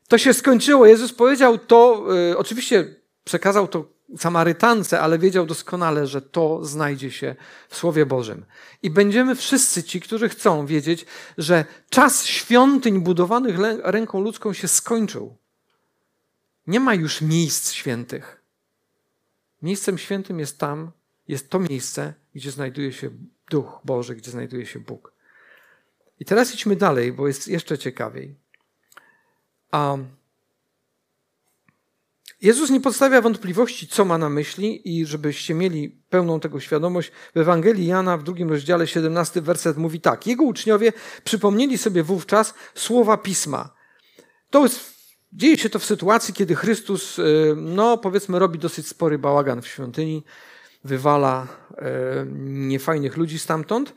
To 0.08 0.18
się 0.18 0.34
skończyło. 0.34 0.86
Jezus 0.86 1.12
powiedział 1.12 1.58
to, 1.58 2.06
y, 2.30 2.38
oczywiście 2.38 3.01
przekazał 3.24 3.68
to 3.68 3.88
Samarytance, 4.18 5.00
ale 5.00 5.18
wiedział 5.18 5.46
doskonale, 5.46 6.06
że 6.06 6.22
to 6.22 6.64
znajdzie 6.64 7.10
się 7.10 7.36
w 7.68 7.76
Słowie 7.76 8.06
Bożym. 8.06 8.44
I 8.82 8.90
będziemy 8.90 9.34
wszyscy 9.34 9.82
ci, 9.82 10.00
którzy 10.00 10.28
chcą 10.28 10.66
wiedzieć, 10.66 11.06
że 11.38 11.64
czas 11.90 12.26
świątyń 12.26 13.00
budowanych 13.00 13.56
ręką 13.82 14.20
ludzką 14.20 14.52
się 14.52 14.68
skończył. 14.68 15.36
Nie 16.66 16.80
ma 16.80 16.94
już 16.94 17.20
miejsc 17.20 17.72
świętych. 17.72 18.42
Miejscem 19.62 19.98
świętym 19.98 20.38
jest 20.38 20.58
tam, 20.58 20.90
jest 21.28 21.50
to 21.50 21.58
miejsce, 21.58 22.14
gdzie 22.34 22.50
znajduje 22.50 22.92
się 22.92 23.10
Duch 23.50 23.80
Boży, 23.84 24.14
gdzie 24.14 24.30
znajduje 24.30 24.66
się 24.66 24.80
Bóg. 24.80 25.12
I 26.20 26.24
teraz 26.24 26.54
idźmy 26.54 26.76
dalej, 26.76 27.12
bo 27.12 27.28
jest 27.28 27.48
jeszcze 27.48 27.78
ciekawiej. 27.78 28.34
A 29.70 29.96
Jezus 32.42 32.70
nie 32.70 32.80
podstawia 32.80 33.20
wątpliwości, 33.20 33.88
co 33.88 34.04
ma 34.04 34.18
na 34.18 34.28
myśli, 34.28 34.98
i 34.98 35.06
żebyście 35.06 35.54
mieli 35.54 35.88
pełną 36.10 36.40
tego 36.40 36.60
świadomość, 36.60 37.12
w 37.34 37.38
Ewangelii 37.38 37.86
Jana 37.86 38.16
w 38.16 38.22
drugim 38.22 38.50
rozdziale, 38.50 38.86
17 38.86 39.42
werset 39.42 39.76
mówi 39.76 40.00
tak. 40.00 40.26
Jego 40.26 40.44
uczniowie 40.44 40.92
przypomnieli 41.24 41.78
sobie 41.78 42.02
wówczas 42.02 42.54
słowa 42.74 43.16
pisma. 43.16 43.74
To 44.50 44.62
jest, 44.62 44.94
dzieje 45.32 45.58
się 45.58 45.70
to 45.70 45.78
w 45.78 45.84
sytuacji, 45.84 46.34
kiedy 46.34 46.54
Chrystus, 46.54 47.18
y, 47.18 47.54
no 47.56 47.98
powiedzmy, 47.98 48.38
robi 48.38 48.58
dosyć 48.58 48.86
spory 48.86 49.18
bałagan 49.18 49.62
w 49.62 49.66
świątyni, 49.66 50.24
wywala 50.84 51.46
y, 51.70 51.76
niefajnych 52.44 53.16
ludzi 53.16 53.38
stamtąd. 53.38 53.94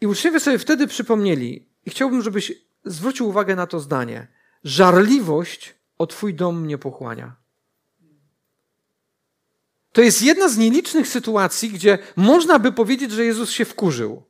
I 0.00 0.06
uczniowie 0.06 0.40
sobie 0.40 0.58
wtedy 0.58 0.86
przypomnieli, 0.86 1.68
i 1.86 1.90
chciałbym, 1.90 2.22
żebyś 2.22 2.52
zwrócił 2.84 3.28
uwagę 3.28 3.56
na 3.56 3.66
to 3.66 3.80
zdanie. 3.80 4.28
Żarliwość 4.64 5.74
o 5.98 6.06
Twój 6.06 6.34
dom 6.34 6.60
mnie 6.60 6.78
pochłania. 6.78 7.36
To 9.92 10.00
jest 10.00 10.22
jedna 10.22 10.48
z 10.48 10.56
nielicznych 10.58 11.08
sytuacji, 11.08 11.70
gdzie 11.70 11.98
można 12.16 12.58
by 12.58 12.72
powiedzieć, 12.72 13.10
że 13.10 13.24
Jezus 13.24 13.50
się 13.50 13.64
wkurzył. 13.64 14.22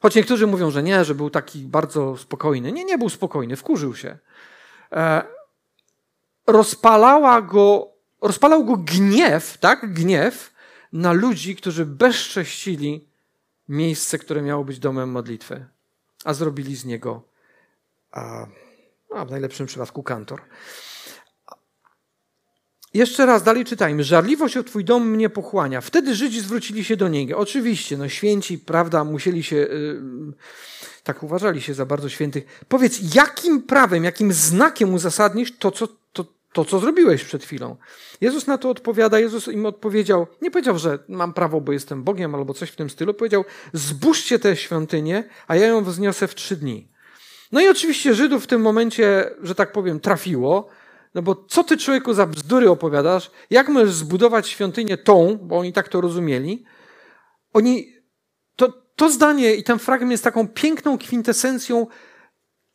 Choć 0.00 0.14
niektórzy 0.14 0.46
mówią, 0.46 0.70
że 0.70 0.82
nie, 0.82 1.04
że 1.04 1.14
był 1.14 1.30
taki 1.30 1.58
bardzo 1.58 2.16
spokojny. 2.16 2.72
Nie, 2.72 2.84
nie 2.84 2.98
był 2.98 3.08
spokojny, 3.08 3.56
wkurzył 3.56 3.94
się. 3.94 4.18
E, 4.92 5.22
rozpalała 6.46 7.42
go, 7.42 7.88
rozpalał 8.20 8.64
go 8.64 8.76
gniew, 8.76 9.58
tak? 9.58 9.94
Gniew 9.94 10.54
na 10.92 11.12
ludzi, 11.12 11.56
którzy 11.56 11.86
bezcześcili 11.86 13.08
miejsce, 13.68 14.18
które 14.18 14.42
miało 14.42 14.64
być 14.64 14.78
domem 14.78 15.10
modlitwy, 15.10 15.66
a 16.24 16.34
zrobili 16.34 16.76
z 16.76 16.84
niego 16.84 17.22
a, 18.12 18.46
a 19.14 19.24
w 19.24 19.30
najlepszym 19.30 19.66
przypadku 19.66 20.02
kantor. 20.02 20.42
Jeszcze 22.94 23.26
raz, 23.26 23.42
dalej 23.42 23.64
czytajmy. 23.64 24.04
Żarliwość 24.04 24.56
o 24.56 24.64
Twój 24.64 24.84
dom 24.84 25.10
mnie 25.10 25.30
pochłania. 25.30 25.80
Wtedy 25.80 26.14
Żydzi 26.14 26.40
zwrócili 26.40 26.84
się 26.84 26.96
do 26.96 27.08
Niego. 27.08 27.38
Oczywiście, 27.38 27.96
no 27.96 28.08
święci, 28.08 28.58
prawda, 28.58 29.04
musieli 29.04 29.42
się, 29.42 29.56
yy, 29.56 30.32
tak 31.02 31.22
uważali 31.22 31.62
się 31.62 31.74
za 31.74 31.86
bardzo 31.86 32.08
świętych. 32.08 32.64
Powiedz, 32.68 33.14
jakim 33.14 33.62
prawem, 33.62 34.04
jakim 34.04 34.32
znakiem 34.32 34.94
uzasadnisz 34.94 35.58
to, 35.58 35.70
co, 35.70 35.88
to, 36.12 36.26
to, 36.52 36.64
co 36.64 36.78
zrobiłeś 36.78 37.24
przed 37.24 37.44
chwilą? 37.44 37.76
Jezus 38.20 38.46
na 38.46 38.58
to 38.58 38.70
odpowiada. 38.70 39.18
Jezus 39.18 39.48
im 39.48 39.66
odpowiedział, 39.66 40.26
nie 40.42 40.50
powiedział, 40.50 40.78
że 40.78 40.98
mam 41.08 41.32
prawo, 41.32 41.60
bo 41.60 41.72
jestem 41.72 42.04
Bogiem 42.04 42.34
albo 42.34 42.54
coś 42.54 42.70
w 42.70 42.76
tym 42.76 42.90
stylu. 42.90 43.14
Powiedział, 43.14 43.44
zbóżcie 43.72 44.38
tę 44.38 44.56
świątynię, 44.56 45.24
a 45.46 45.56
ja 45.56 45.66
ją 45.66 45.84
wzniosę 45.84 46.28
w 46.28 46.34
trzy 46.34 46.56
dni. 46.56 46.93
No 47.52 47.60
i 47.60 47.68
oczywiście 47.68 48.14
Żydów 48.14 48.44
w 48.44 48.46
tym 48.46 48.60
momencie, 48.60 49.30
że 49.42 49.54
tak 49.54 49.72
powiem, 49.72 50.00
trafiło, 50.00 50.68
no 51.14 51.22
bo 51.22 51.44
co 51.48 51.64
ty 51.64 51.76
człowieku 51.76 52.14
za 52.14 52.26
bzdury 52.26 52.70
opowiadasz? 52.70 53.30
Jak 53.50 53.68
możesz 53.68 53.94
zbudować 53.94 54.48
świątynię 54.48 54.96
tą, 54.96 55.38
bo 55.42 55.58
oni 55.58 55.72
tak 55.72 55.88
to 55.88 56.00
rozumieli? 56.00 56.64
Oni, 57.52 57.92
to, 58.56 58.72
to 58.96 59.10
zdanie 59.10 59.54
i 59.54 59.64
ten 59.64 59.78
fragment 59.78 60.10
jest 60.10 60.24
taką 60.24 60.48
piękną 60.48 60.98
kwintesencją, 60.98 61.86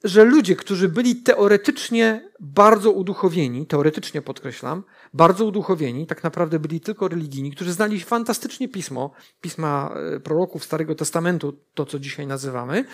że 0.03 0.23
ludzie, 0.23 0.55
którzy 0.55 0.89
byli 0.89 1.15
teoretycznie 1.15 2.29
bardzo 2.39 2.91
uduchowieni, 2.91 3.67
teoretycznie 3.67 4.21
podkreślam, 4.21 4.83
bardzo 5.13 5.45
uduchowieni, 5.45 6.07
tak 6.07 6.23
naprawdę 6.23 6.59
byli 6.59 6.81
tylko 6.81 7.07
religijni, 7.07 7.51
którzy 7.51 7.73
znali 7.73 7.99
fantastycznie 7.99 8.69
pismo, 8.69 9.11
pisma 9.41 9.95
e, 10.15 10.19
proroków 10.19 10.63
Starego 10.63 10.95
Testamentu, 10.95 11.59
to 11.73 11.85
co 11.85 11.99
dzisiaj 11.99 12.27
nazywamy, 12.27 12.85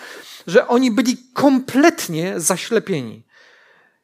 że 0.46 0.68
oni 0.68 0.90
byli 0.90 1.16
kompletnie 1.34 2.40
zaślepieni. 2.40 3.26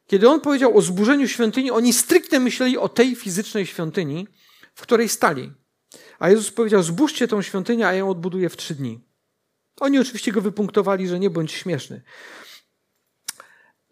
Kiedy 0.07 0.29
on 0.29 0.41
powiedział 0.41 0.77
o 0.77 0.81
zburzeniu 0.81 1.27
świątyni, 1.27 1.71
oni 1.71 1.93
stricte 1.93 2.39
myśleli 2.39 2.77
o 2.77 2.89
tej 2.89 3.15
fizycznej 3.15 3.65
świątyni, 3.65 4.27
w 4.75 4.81
której 4.81 5.09
stali. 5.09 5.51
A 6.19 6.29
Jezus 6.29 6.51
powiedział: 6.51 6.83
Zbóżcie 6.83 7.27
tą 7.27 7.41
świątynię, 7.41 7.87
a 7.87 7.91
ja 7.91 7.97
ją 7.97 8.09
odbuduję 8.09 8.49
w 8.49 8.57
trzy 8.57 8.75
dni. 8.75 8.99
Oni 9.79 9.99
oczywiście 9.99 10.31
go 10.31 10.41
wypunktowali, 10.41 11.07
że 11.07 11.19
nie 11.19 11.29
bądź 11.29 11.51
śmieszny. 11.51 12.01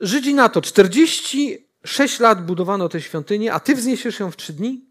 Żydzi 0.01 0.33
na 0.33 0.49
to 0.49 0.61
46 0.61 2.19
lat 2.19 2.45
budowano 2.45 2.89
tę 2.89 3.01
świątynię, 3.01 3.53
a 3.53 3.59
ty 3.59 3.75
wzniesiesz 3.75 4.19
ją 4.19 4.31
w 4.31 4.37
trzy 4.37 4.53
dni? 4.53 4.85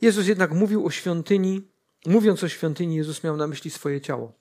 Jezus 0.00 0.26
jednak 0.26 0.52
mówił 0.52 0.86
o 0.86 0.90
świątyni, 0.90 1.68
mówiąc 2.06 2.44
o 2.44 2.48
świątyni, 2.48 2.96
Jezus 2.96 3.24
miał 3.24 3.36
na 3.36 3.46
myśli 3.46 3.70
swoje 3.70 4.00
ciało. 4.00 4.32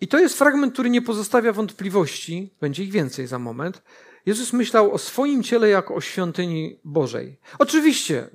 I 0.00 0.08
to 0.08 0.18
jest 0.18 0.38
fragment, 0.38 0.72
który 0.72 0.90
nie 0.90 1.02
pozostawia 1.02 1.52
wątpliwości, 1.52 2.54
będzie 2.60 2.84
ich 2.84 2.92
więcej 2.92 3.26
za 3.26 3.38
moment. 3.38 3.82
Jezus 4.26 4.52
myślał 4.52 4.92
o 4.92 4.98
swoim 4.98 5.42
ciele 5.42 5.68
jako 5.68 5.94
o 5.94 6.00
świątyni 6.00 6.78
Bożej. 6.84 7.38
Oczywiście, 7.58 8.30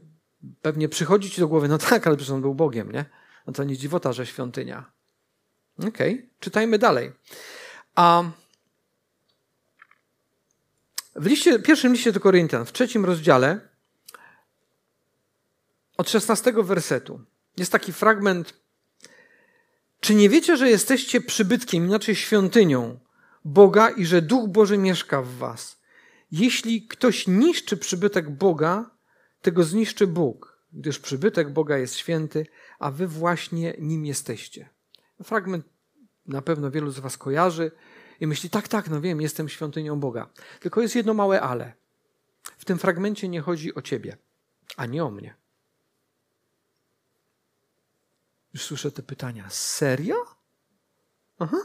pewnie 0.62 0.90
przychodzi 0.90 1.30
ci 1.30 1.42
do 1.42 1.48
głowy, 1.48 1.68
no 1.68 1.78
tak, 1.78 2.08
ale 2.08 2.16
przecież 2.16 2.34
on 2.34 2.42
był 2.42 2.56
Bogiem, 2.56 2.92
nie? 2.92 3.06
No 3.48 3.54
to 3.54 3.64
nie 3.64 3.78
dziwota, 3.78 4.14
że 4.14 4.26
świątynia. 4.26 4.92
Okej, 5.80 6.14
okay, 6.14 6.30
czytajmy 6.40 6.78
dalej. 6.78 7.12
A 7.96 8.24
w 11.16 11.26
liście, 11.26 11.60
pierwszym 11.60 11.94
liście 11.94 12.12
do 12.12 12.20
Koryntian, 12.20 12.66
w 12.66 12.72
trzecim 12.72 13.06
rozdziale, 13.06 13.60
od 15.98 16.10
szesnastego 16.10 16.64
wersetu. 16.64 17.22
Jest 17.58 17.72
taki 17.72 17.94
fragment. 17.94 18.54
Czy 20.00 20.16
nie 20.16 20.30
wiecie, 20.30 20.58
że 20.58 20.70
jesteście 20.70 21.22
przybytkiem, 21.22 21.86
inaczej 21.86 22.16
świątynią 22.16 23.00
Boga 23.46 23.90
i 23.90 24.06
że 24.06 24.22
Duch 24.22 24.50
Boży 24.50 24.78
mieszka 24.78 25.22
w 25.22 25.30
Was? 25.30 25.82
Jeśli 26.32 26.88
ktoś 26.88 27.28
niszczy 27.28 27.78
przybytek 27.78 28.30
Boga, 28.30 28.90
tego 29.42 29.64
zniszczy 29.64 30.08
Bóg, 30.08 30.58
gdyż 30.74 31.00
przybytek 31.00 31.54
Boga 31.54 31.78
jest 31.78 31.96
święty, 31.96 32.46
a 32.80 32.92
wy 32.92 33.08
właśnie 33.08 33.74
nim 33.80 34.06
jesteście. 34.06 34.70
Fragment 35.24 35.66
na 36.26 36.42
pewno 36.42 36.72
wielu 36.72 36.92
z 36.92 37.00
Was 37.00 37.18
kojarzy 37.18 37.72
i 38.20 38.28
myśli, 38.28 38.50
tak, 38.50 38.68
tak, 38.68 38.90
no 38.90 39.02
wiem, 39.02 39.22
jestem 39.22 39.50
świątynią 39.50 40.00
Boga. 40.00 40.30
Tylko 40.60 40.82
jest 40.82 40.96
jedno 40.96 41.14
małe 41.14 41.42
ale. 41.42 41.74
W 42.58 42.66
tym 42.66 42.80
fragmencie 42.80 43.28
nie 43.28 43.42
chodzi 43.42 43.76
o 43.76 43.82
Ciebie, 43.82 44.18
a 44.78 44.86
nie 44.86 45.06
o 45.06 45.12
mnie. 45.12 45.36
Już 48.54 48.64
słyszę 48.64 48.92
te 48.92 49.04
pytania. 49.04 49.50
Serio? 49.50 50.16
Aha. 51.40 51.58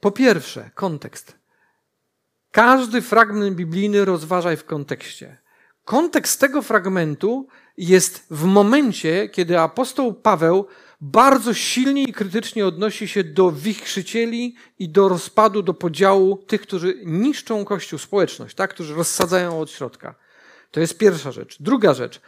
Po 0.00 0.10
pierwsze, 0.10 0.70
kontekst. 0.74 1.38
Każdy 2.52 3.02
fragment 3.02 3.56
biblijny 3.56 4.04
rozważaj 4.04 4.56
w 4.56 4.64
kontekście. 4.64 5.38
Kontekst 5.84 6.40
tego 6.40 6.62
fragmentu 6.62 7.48
jest 7.76 8.26
w 8.30 8.44
momencie, 8.44 9.28
kiedy 9.28 9.60
apostoł 9.60 10.14
Paweł 10.14 10.66
bardzo 11.00 11.54
silnie 11.54 12.02
i 12.02 12.12
krytycznie 12.12 12.66
odnosi 12.66 13.08
się 13.08 13.24
do 13.24 13.52
wichrzycieli 13.52 14.54
i 14.78 14.88
do 14.88 15.08
rozpadu, 15.08 15.62
do 15.62 15.74
podziału 15.74 16.36
tych, 16.36 16.60
którzy 16.60 17.00
niszczą 17.04 17.64
Kościół, 17.64 17.98
społeczność, 17.98 18.54
tak? 18.54 18.70
którzy 18.70 18.94
rozsadzają 18.94 19.60
od 19.60 19.70
środka. 19.70 20.14
To 20.70 20.80
jest 20.80 20.98
pierwsza 20.98 21.32
rzecz. 21.32 21.56
Druga 21.60 21.94
rzecz. 21.94 22.20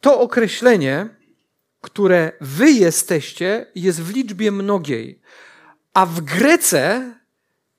To 0.00 0.20
określenie, 0.20 1.08
które 1.80 2.32
wy 2.40 2.70
jesteście, 2.70 3.66
jest 3.74 4.02
w 4.02 4.14
liczbie 4.14 4.52
mnogiej. 4.52 5.20
A 5.94 6.06
w 6.06 6.20
Grece 6.20 7.14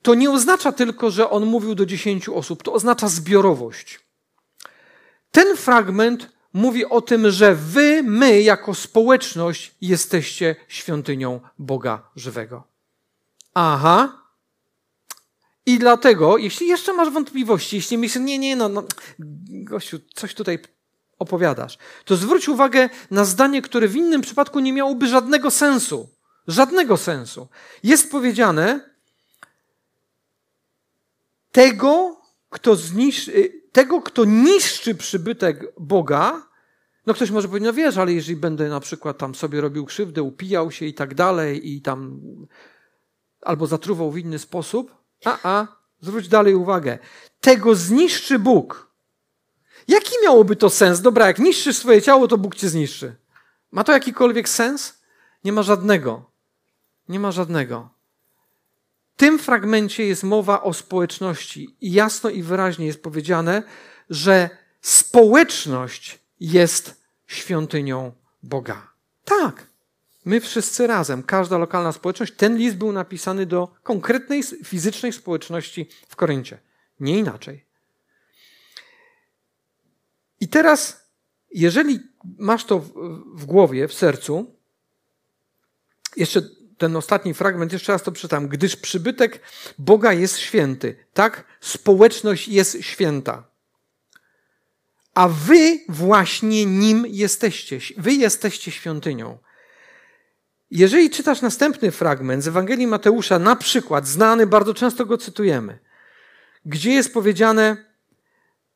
to 0.02 0.16
nie 0.16 0.32
oznacza 0.32 0.72
tylko, 0.72 1.12
że 1.12 1.30
on 1.30 1.46
mówił 1.46 1.76
do 1.76 1.86
dziesięciu 1.86 2.36
osób, 2.36 2.64
to 2.64 2.74
oznacza 2.74 3.08
zbiorowość. 3.08 4.00
Ten 5.32 5.58
fragment 5.58 6.37
mówi 6.58 6.86
o 6.86 7.02
tym, 7.02 7.32
że 7.32 7.56
wy, 7.56 8.04
my, 8.04 8.42
jako 8.42 8.76
społeczność, 8.76 9.76
jesteście 9.82 10.56
świątynią 10.68 11.40
Boga 11.60 12.10
żywego. 12.16 12.64
Aha. 13.54 14.22
I 15.66 15.80
dlatego, 15.80 16.38
jeśli 16.38 16.68
jeszcze 16.68 16.94
masz 16.94 17.10
wątpliwości, 17.10 17.76
jeśli 17.76 17.98
myślisz, 17.98 18.24
nie, 18.24 18.40
nie, 18.40 18.56
no, 18.56 18.70
no, 18.70 18.84
gościu, 19.50 20.00
coś 20.16 20.34
tutaj 20.34 20.60
opowiadasz, 21.20 21.78
to 22.06 22.16
zwróć 22.16 22.50
uwagę 22.50 22.90
na 23.12 23.26
zdanie, 23.26 23.62
które 23.62 23.88
w 23.88 23.96
innym 23.96 24.22
przypadku 24.22 24.60
nie 24.60 24.74
miałoby 24.74 25.08
żadnego 25.08 25.52
sensu. 25.52 26.10
Żadnego 26.48 26.98
sensu. 26.98 27.48
Jest 27.84 28.12
powiedziane, 28.12 28.90
tego, 31.52 32.22
kto 32.50 32.76
zniszczy, 32.76 33.62
tego, 33.72 34.02
kto 34.02 34.26
niszczy 34.26 34.96
przybytek 34.96 35.74
Boga, 35.80 36.47
no 37.08 37.14
ktoś 37.14 37.32
może 37.32 37.48
powiedzieć, 37.48 37.66
no 37.66 37.74
wiesz, 37.74 37.98
ale 37.98 38.14
jeżeli 38.14 38.36
będę 38.36 38.70
na 38.70 38.80
przykład 38.80 39.18
tam 39.18 39.36
sobie 39.36 39.62
robił 39.62 39.86
krzywdę, 39.86 40.24
upijał 40.24 40.72
się 40.72 40.86
i 40.86 40.94
tak 40.94 41.16
dalej 41.16 41.74
i 41.74 41.82
tam 41.82 42.22
albo 43.42 43.68
zatruwał 43.68 44.12
w 44.12 44.18
inny 44.18 44.40
sposób, 44.40 44.96
a, 45.26 45.38
a, 45.44 45.68
zwróć 46.02 46.28
dalej 46.28 46.56
uwagę. 46.56 47.00
Tego 47.42 47.76
zniszczy 47.76 48.40
Bóg. 48.40 48.92
Jaki 49.88 50.12
miałoby 50.24 50.56
to 50.56 50.70
sens? 50.70 51.02
Dobra, 51.02 51.28
jak 51.28 51.40
niszczysz 51.40 51.78
swoje 51.78 52.02
ciało, 52.02 52.28
to 52.28 52.38
Bóg 52.38 52.56
cię 52.56 52.70
zniszczy. 52.70 53.16
Ma 53.72 53.84
to 53.84 53.92
jakikolwiek 53.92 54.50
sens? 54.50 55.02
Nie 55.44 55.52
ma 55.52 55.64
żadnego. 55.64 56.32
Nie 57.10 57.20
ma 57.20 57.32
żadnego. 57.32 57.90
W 59.14 59.20
tym 59.20 59.40
fragmencie 59.40 60.06
jest 60.06 60.24
mowa 60.24 60.64
o 60.64 60.74
społeczności 60.74 61.76
i 61.82 61.92
jasno 61.92 62.30
i 62.30 62.44
wyraźnie 62.44 62.86
jest 62.86 63.04
powiedziane, 63.04 63.64
że 64.10 64.50
społeczność 64.82 66.27
jest 66.40 67.02
świątynią 67.28 68.12
Boga. 68.44 68.92
Tak, 69.26 69.68
my 70.26 70.42
wszyscy 70.42 70.88
razem, 70.88 71.24
każda 71.24 71.58
lokalna 71.58 71.92
społeczność. 71.92 72.34
Ten 72.34 72.58
list 72.58 72.78
był 72.78 72.92
napisany 72.92 73.46
do 73.46 73.76
konkretnej 73.84 74.44
fizycznej 74.44 75.14
społeczności 75.14 75.90
w 76.08 76.16
Koryncie. 76.16 76.58
Nie 77.00 77.18
inaczej. 77.18 77.66
I 80.40 80.48
teraz, 80.48 81.08
jeżeli 81.54 82.00
masz 82.38 82.66
to 82.66 82.80
w, 82.80 82.92
w 83.36 83.46
głowie, 83.46 83.88
w 83.88 83.94
sercu, 83.94 84.56
jeszcze 86.16 86.42
ten 86.78 86.96
ostatni 86.96 87.34
fragment, 87.34 87.74
jeszcze 87.74 87.92
raz 87.92 88.04
to 88.04 88.12
przeczytam. 88.12 88.48
Gdyż 88.48 88.76
przybytek 88.76 89.42
Boga 89.78 90.14
jest 90.14 90.38
święty. 90.38 90.96
Tak? 91.14 91.44
Społeczność 91.62 92.48
jest 92.48 92.78
święta. 92.82 93.44
A 95.18 95.28
wy 95.28 95.80
właśnie 95.90 96.66
nim 96.66 97.06
jesteście. 97.08 97.80
Wy 97.98 98.14
jesteście 98.14 98.72
świątynią. 98.72 99.38
Jeżeli 100.72 101.10
czytasz 101.10 101.42
następny 101.42 101.92
fragment 101.92 102.44
z 102.44 102.48
Ewangelii 102.48 102.88
Mateusza, 102.88 103.40
na 103.40 103.56
przykład, 103.56 104.08
znany, 104.08 104.48
bardzo 104.48 104.74
często 104.74 105.06
go 105.06 105.18
cytujemy, 105.18 105.80
gdzie 106.66 106.92
jest 106.92 107.14
powiedziane 107.14 107.78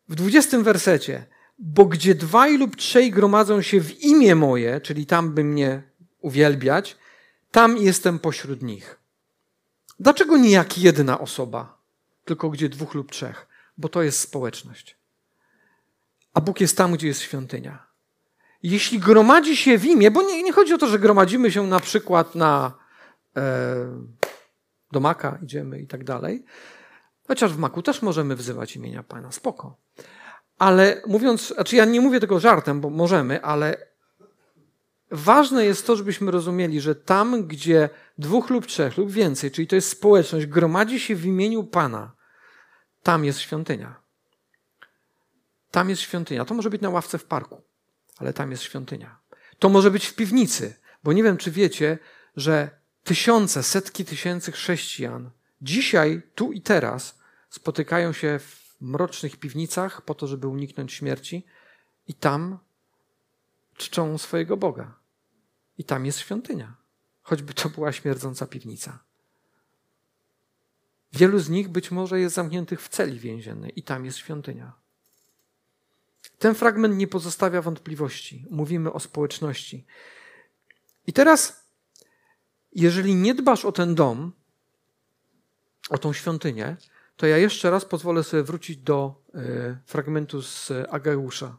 w 0.09 0.15
20 0.15 0.59
wersecie, 0.59 1.25
bo 1.59 1.85
gdzie 1.85 2.15
dwaj 2.15 2.57
lub 2.57 2.75
trzej 2.75 3.11
gromadzą 3.11 3.61
się 3.61 3.81
w 3.81 4.01
imię 4.01 4.35
moje, 4.35 4.81
czyli 4.81 5.05
tam 5.05 5.33
by 5.33 5.43
mnie 5.43 5.83
uwielbiać, 6.21 6.97
tam 7.51 7.77
jestem 7.77 8.19
pośród 8.19 8.61
nich. 8.61 8.99
Dlaczego 9.99 10.37
nie 10.37 10.51
jak 10.51 10.77
jedna 10.77 11.19
osoba, 11.19 11.77
tylko 12.25 12.49
gdzie 12.49 12.69
dwóch 12.69 12.93
lub 12.93 13.11
trzech? 13.11 13.47
Bo 13.77 13.89
to 13.89 14.01
jest 14.01 14.19
społeczność. 14.19 15.00
A 16.33 16.41
Bóg 16.41 16.61
jest 16.61 16.77
tam, 16.77 16.93
gdzie 16.93 17.07
jest 17.07 17.21
świątynia. 17.21 17.87
Jeśli 18.63 18.99
gromadzi 18.99 19.57
się 19.57 19.77
w 19.77 19.85
imię, 19.85 20.11
bo 20.11 20.21
nie, 20.21 20.43
nie 20.43 20.51
chodzi 20.53 20.73
o 20.73 20.77
to, 20.77 20.87
że 20.87 20.99
gromadzimy 20.99 21.51
się 21.51 21.67
na 21.67 21.79
przykład 21.79 22.35
na 22.35 22.73
e, 23.37 23.75
do 24.91 24.99
Maka, 24.99 25.37
idziemy 25.43 25.79
i 25.79 25.87
tak 25.87 26.03
dalej, 26.03 26.45
chociaż 27.27 27.53
w 27.53 27.57
Maku 27.57 27.81
też 27.81 28.01
możemy 28.01 28.35
wzywać 28.35 28.75
imienia 28.75 29.03
Pana, 29.03 29.31
spoko. 29.31 29.77
Ale 30.57 31.01
mówiąc, 31.07 31.47
znaczy 31.47 31.75
ja 31.75 31.85
nie 31.85 32.01
mówię 32.01 32.19
tego 32.19 32.39
żartem, 32.39 32.81
bo 32.81 32.89
możemy, 32.89 33.41
ale 33.41 33.91
Ważne 35.11 35.65
jest 35.65 35.87
to, 35.87 35.95
żebyśmy 35.95 36.31
rozumieli, 36.31 36.81
że 36.81 36.95
tam, 36.95 37.47
gdzie 37.47 37.89
dwóch 38.17 38.49
lub 38.49 38.65
trzech 38.65 38.97
lub 38.97 39.11
więcej, 39.11 39.51
czyli 39.51 39.67
to 39.67 39.75
jest 39.75 39.89
społeczność, 39.89 40.45
gromadzi 40.45 40.99
się 40.99 41.15
w 41.15 41.25
imieniu 41.25 41.63
Pana, 41.63 42.11
tam 43.03 43.25
jest 43.25 43.39
świątynia. 43.39 44.00
Tam 45.71 45.89
jest 45.89 46.01
świątynia. 46.01 46.45
To 46.45 46.53
może 46.53 46.69
być 46.69 46.81
na 46.81 46.89
ławce 46.89 47.17
w 47.17 47.25
parku, 47.25 47.61
ale 48.17 48.33
tam 48.33 48.51
jest 48.51 48.63
świątynia. 48.63 49.19
To 49.59 49.69
może 49.69 49.91
być 49.91 50.05
w 50.05 50.15
piwnicy, 50.15 50.75
bo 51.03 51.13
nie 51.13 51.23
wiem, 51.23 51.37
czy 51.37 51.51
wiecie, 51.51 51.99
że 52.35 52.69
tysiące, 53.03 53.63
setki 53.63 54.05
tysięcy 54.05 54.51
chrześcijan 54.51 55.31
dzisiaj, 55.61 56.21
tu 56.35 56.51
i 56.51 56.61
teraz 56.61 57.19
spotykają 57.49 58.13
się 58.13 58.39
w 58.39 58.75
mrocznych 58.81 59.37
piwnicach 59.37 60.01
po 60.01 60.15
to, 60.15 60.27
żeby 60.27 60.47
uniknąć 60.47 60.93
śmierci 60.93 61.45
i 62.07 62.13
tam 62.13 62.59
czczą 63.77 64.17
swojego 64.17 64.57
Boga. 64.57 64.95
I 65.77 65.83
tam 65.83 66.05
jest 66.05 66.19
świątynia, 66.19 66.75
choćby 67.21 67.53
to 67.53 67.69
była 67.69 67.91
śmierdząca 67.91 68.47
piwnica. 68.47 68.99
Wielu 71.13 71.39
z 71.39 71.49
nich 71.49 71.69
być 71.69 71.91
może 71.91 72.19
jest 72.19 72.35
zamkniętych 72.35 72.81
w 72.81 72.89
celi 72.89 73.19
więziennej 73.19 73.79
i 73.79 73.83
tam 73.83 74.05
jest 74.05 74.17
świątynia. 74.17 74.80
Ten 76.41 76.55
fragment 76.55 76.97
nie 76.97 77.07
pozostawia 77.07 77.61
wątpliwości. 77.61 78.45
Mówimy 78.49 78.93
o 78.93 78.99
społeczności. 78.99 79.85
I 81.07 81.13
teraz, 81.13 81.65
jeżeli 82.73 83.15
nie 83.15 83.35
dbasz 83.35 83.65
o 83.65 83.71
ten 83.71 83.95
dom, 83.95 84.31
o 85.89 85.97
tą 85.97 86.13
świątynię, 86.13 86.77
to 87.15 87.27
ja 87.27 87.37
jeszcze 87.37 87.71
raz 87.71 87.85
pozwolę 87.85 88.23
sobie 88.23 88.43
wrócić 88.43 88.77
do 88.77 89.21
y, 89.35 89.77
fragmentu 89.85 90.41
z 90.41 90.71
Ageusza. 90.89 91.57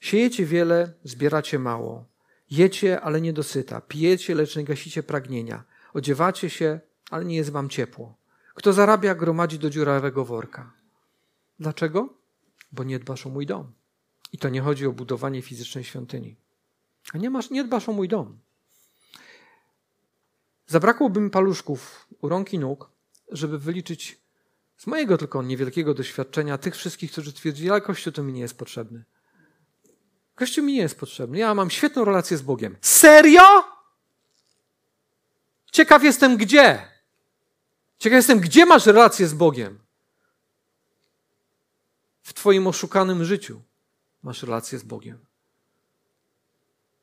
Siejecie 0.00 0.46
wiele, 0.46 0.92
zbieracie 1.04 1.58
mało. 1.58 2.04
Jecie, 2.50 3.00
ale 3.00 3.20
nie 3.20 3.32
dosyta. 3.32 3.80
Pijecie, 3.80 4.34
lecz 4.34 4.56
nie 4.56 4.64
gasicie 4.64 5.02
pragnienia. 5.02 5.64
Odziewacie 5.94 6.50
się, 6.50 6.80
ale 7.10 7.24
nie 7.24 7.36
jest 7.36 7.50
wam 7.50 7.68
ciepło. 7.68 8.16
Kto 8.54 8.72
zarabia, 8.72 9.14
gromadzi 9.14 9.58
do 9.58 9.70
dziurawego 9.70 10.24
worka. 10.24 10.77
Dlaczego? 11.58 12.14
Bo 12.72 12.84
nie 12.84 12.98
dbasz 12.98 13.26
o 13.26 13.30
mój 13.30 13.46
dom. 13.46 13.72
I 14.32 14.38
to 14.38 14.48
nie 14.48 14.60
chodzi 14.60 14.86
o 14.86 14.92
budowanie 14.92 15.42
fizycznej 15.42 15.84
świątyni. 15.84 16.36
A 17.12 17.18
nie, 17.18 17.30
masz, 17.30 17.50
nie 17.50 17.64
dbasz 17.64 17.88
o 17.88 17.92
mój 17.92 18.08
dom. 18.08 18.38
Zabrakłoby 20.66 21.20
mi 21.20 21.30
paluszków 21.30 22.06
u 22.20 22.28
rąk 22.28 22.52
i 22.52 22.58
nóg, 22.58 22.90
żeby 23.32 23.58
wyliczyć 23.58 24.20
z 24.76 24.86
mojego 24.86 25.18
tylko 25.18 25.42
niewielkiego 25.42 25.94
doświadczenia, 25.94 26.58
tych 26.58 26.76
wszystkich, 26.76 27.12
którzy 27.12 27.32
twierdzili, 27.32 27.70
ale 27.70 27.80
Kościół 27.80 28.12
to 28.12 28.22
mi 28.22 28.32
nie 28.32 28.40
jest 28.40 28.58
potrzebny. 28.58 29.04
Kościół 30.34 30.64
mi 30.64 30.72
nie 30.72 30.80
jest 30.80 31.00
potrzebny. 31.00 31.38
Ja 31.38 31.54
mam 31.54 31.70
świetną 31.70 32.04
relację 32.04 32.36
z 32.36 32.42
Bogiem. 32.42 32.76
Serio? 32.80 33.42
Ciekaw 35.72 36.02
jestem 36.02 36.36
gdzie. 36.36 36.88
Ciekaw 37.98 38.16
jestem, 38.16 38.40
gdzie 38.40 38.66
masz 38.66 38.86
relację 38.86 39.28
z 39.28 39.34
Bogiem. 39.34 39.78
W 42.28 42.34
Twoim 42.34 42.66
oszukanym 42.66 43.24
życiu 43.24 43.62
masz 44.22 44.42
relację 44.42 44.78
z 44.78 44.82
Bogiem. 44.82 45.18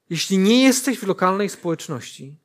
Jeśli 0.10 0.38
nie 0.38 0.64
jesteś 0.64 1.00
w 1.00 1.04
lokalnej 1.04 1.50
społeczności, 1.50 2.38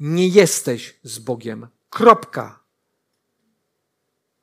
nie 0.00 0.28
jesteś 0.28 1.00
z 1.02 1.18
Bogiem. 1.18 1.66
Kropka. 1.90 2.60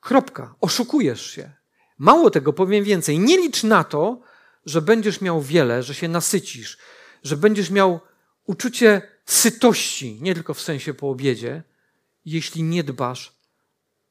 Kropka. 0.00 0.54
Oszukujesz 0.60 1.30
się. 1.30 1.52
Mało 1.98 2.30
tego, 2.30 2.52
powiem 2.52 2.84
więcej. 2.84 3.18
Nie 3.18 3.36
licz 3.36 3.62
na 3.62 3.84
to, 3.84 4.20
że 4.64 4.82
będziesz 4.82 5.20
miał 5.20 5.42
wiele, 5.42 5.82
że 5.82 5.94
się 5.94 6.08
nasycisz, 6.08 6.78
że 7.22 7.36
będziesz 7.36 7.70
miał 7.70 8.00
uczucie 8.46 9.02
sytości, 9.26 10.18
nie 10.22 10.34
tylko 10.34 10.54
w 10.54 10.60
sensie 10.60 10.94
po 10.94 11.10
obiedzie, 11.10 11.62
jeśli 12.24 12.62
nie 12.62 12.84
dbasz 12.84 13.36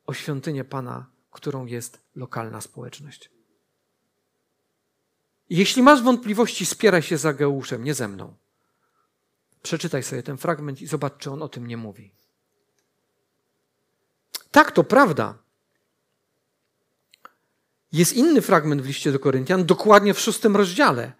o 0.05 0.13
świątynię 0.13 0.63
Pana, 0.63 1.05
którą 1.31 1.65
jest 1.65 1.99
lokalna 2.15 2.61
społeczność. 2.61 3.34
Jeśli 5.49 5.83
masz 5.83 6.01
wątpliwości, 6.01 6.65
spieraj 6.65 7.01
się 7.01 7.17
za 7.17 7.33
Geuszem, 7.33 7.83
nie 7.83 7.93
ze 7.93 8.07
mną. 8.07 8.35
Przeczytaj 9.61 10.03
sobie 10.03 10.23
ten 10.23 10.37
fragment 10.37 10.81
i 10.81 10.87
zobacz, 10.87 11.17
czy 11.17 11.31
on 11.31 11.41
o 11.41 11.49
tym 11.49 11.67
nie 11.67 11.77
mówi. 11.77 12.11
Tak, 14.51 14.71
to 14.71 14.83
prawda. 14.83 15.37
Jest 17.91 18.13
inny 18.13 18.41
fragment 18.41 18.81
w 18.81 18.85
liście 18.85 19.11
do 19.11 19.19
Koryntian, 19.19 19.65
dokładnie 19.65 20.13
w 20.13 20.19
szóstym 20.19 20.55
rozdziale, 20.55 21.11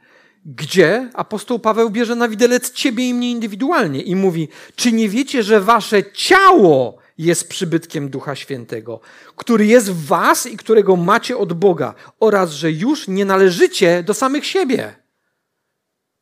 gdzie 0.45 1.09
apostoł 1.13 1.59
Paweł 1.59 1.89
bierze 1.89 2.15
na 2.15 2.29
widelec 2.29 2.71
ciebie 2.71 3.09
i 3.09 3.13
mnie 3.13 3.31
indywidualnie 3.31 4.01
i 4.01 4.15
mówi: 4.15 4.47
Czy 4.75 4.91
nie 4.91 5.09
wiecie, 5.09 5.43
że 5.43 5.61
wasze 5.61 6.11
ciało 6.11 6.97
jest 7.17 7.49
przybytkiem 7.49 8.09
Ducha 8.09 8.35
Świętego, 8.35 8.99
który 9.35 9.65
jest 9.65 9.91
w 9.91 10.05
was 10.05 10.45
i 10.45 10.57
którego 10.57 10.95
macie 10.95 11.37
od 11.37 11.53
Boga, 11.53 11.93
oraz 12.19 12.51
że 12.51 12.71
już 12.71 13.07
nie 13.07 13.25
należycie 13.25 14.03
do 14.03 14.13
samych 14.13 14.45
siebie? 14.45 14.95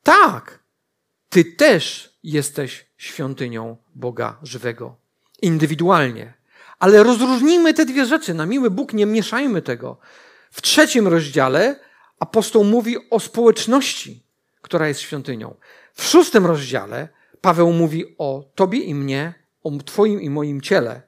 Tak, 0.04 0.60
ty 1.30 1.46
też 1.46 2.14
jesteś 2.24 2.86
świątynią 2.98 3.78
Boga 3.96 4.40
żywego, 4.44 4.96
indywidualnie. 5.42 6.34
Ale 6.80 7.04
rozróżnijmy 7.04 7.74
te 7.74 7.86
dwie 7.86 8.06
rzeczy. 8.06 8.34
Na 8.34 8.46
miły 8.46 8.70
Bóg, 8.70 8.94
nie 8.94 9.06
mieszajmy 9.06 9.62
tego. 9.62 9.98
W 10.52 10.62
trzecim 10.62 11.08
rozdziale 11.08 11.80
apostoł 12.20 12.64
mówi 12.64 13.10
o 13.10 13.20
społeczności, 13.20 14.24
która 14.62 14.88
jest 14.88 15.00
świątynią. 15.00 15.56
W 15.94 16.04
szóstym 16.04 16.46
rozdziale 16.46 17.10
Paweł 17.42 17.74
mówi 17.74 18.16
o 18.18 18.52
tobie 18.56 18.80
i 18.80 18.96
mnie, 18.96 19.34
o 19.64 19.72
twoim 19.86 20.22
i 20.22 20.30
moim 20.30 20.62
ciele. 20.62 21.02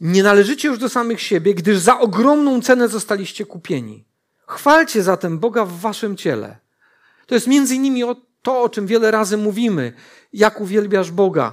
Nie 0.00 0.22
należycie 0.22 0.68
już 0.68 0.78
do 0.78 0.88
samych 0.88 1.20
siebie, 1.20 1.54
gdyż 1.54 1.78
za 1.78 2.00
ogromną 2.00 2.62
cenę 2.62 2.88
zostaliście 2.88 3.46
kupieni. 3.46 4.04
Chwalcie 4.46 5.02
zatem 5.02 5.38
Boga 5.38 5.64
w 5.64 5.80
waszym 5.80 6.16
ciele. 6.16 6.56
To 7.26 7.34
jest 7.34 7.46
między 7.46 7.74
innymi 7.74 8.02
to, 8.42 8.62
o 8.62 8.68
czym 8.68 8.86
wiele 8.86 9.10
razy 9.10 9.36
mówimy. 9.36 9.92
Jak 10.32 10.60
uwielbiasz 10.60 11.10
Boga. 11.10 11.52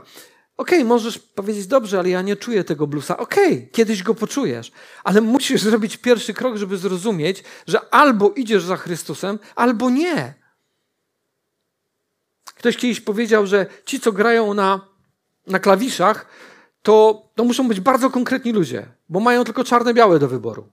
Okej, 0.58 0.80
okay, 0.80 0.88
możesz 0.88 1.20
powiedzieć, 1.20 1.68
dobrze, 1.68 2.00
ale 2.00 2.10
ja 2.10 2.22
nie 2.22 2.36
czuję 2.36 2.64
tego 2.64 2.88
bluesa. 2.88 3.18
Okej, 3.18 3.54
okay, 3.54 3.68
kiedyś 3.72 4.04
go 4.04 4.16
poczujesz, 4.16 4.72
ale 5.04 5.22
musisz 5.22 5.62
zrobić 5.62 5.98
pierwszy 5.98 6.34
krok, 6.34 6.58
żeby 6.58 6.78
zrozumieć, 6.78 7.44
że 7.68 7.94
albo 7.94 8.32
idziesz 8.32 8.64
za 8.64 8.78
Chrystusem, 8.78 9.40
albo 9.56 9.90
nie. 9.90 10.34
Ktoś 12.46 12.78
kiedyś 12.78 13.02
powiedział, 13.02 13.48
że 13.48 13.66
ci, 13.86 14.00
co 14.00 14.12
grają 14.12 14.54
na, 14.54 14.91
na 15.52 15.60
klawiszach, 15.60 16.26
to, 16.82 17.26
to 17.36 17.44
muszą 17.44 17.68
być 17.68 17.80
bardzo 17.80 18.10
konkretni 18.10 18.52
ludzie, 18.52 18.88
bo 19.10 19.20
mają 19.20 19.44
tylko 19.44 19.64
czarne-białe 19.64 20.20
do 20.20 20.28
wyboru. 20.28 20.70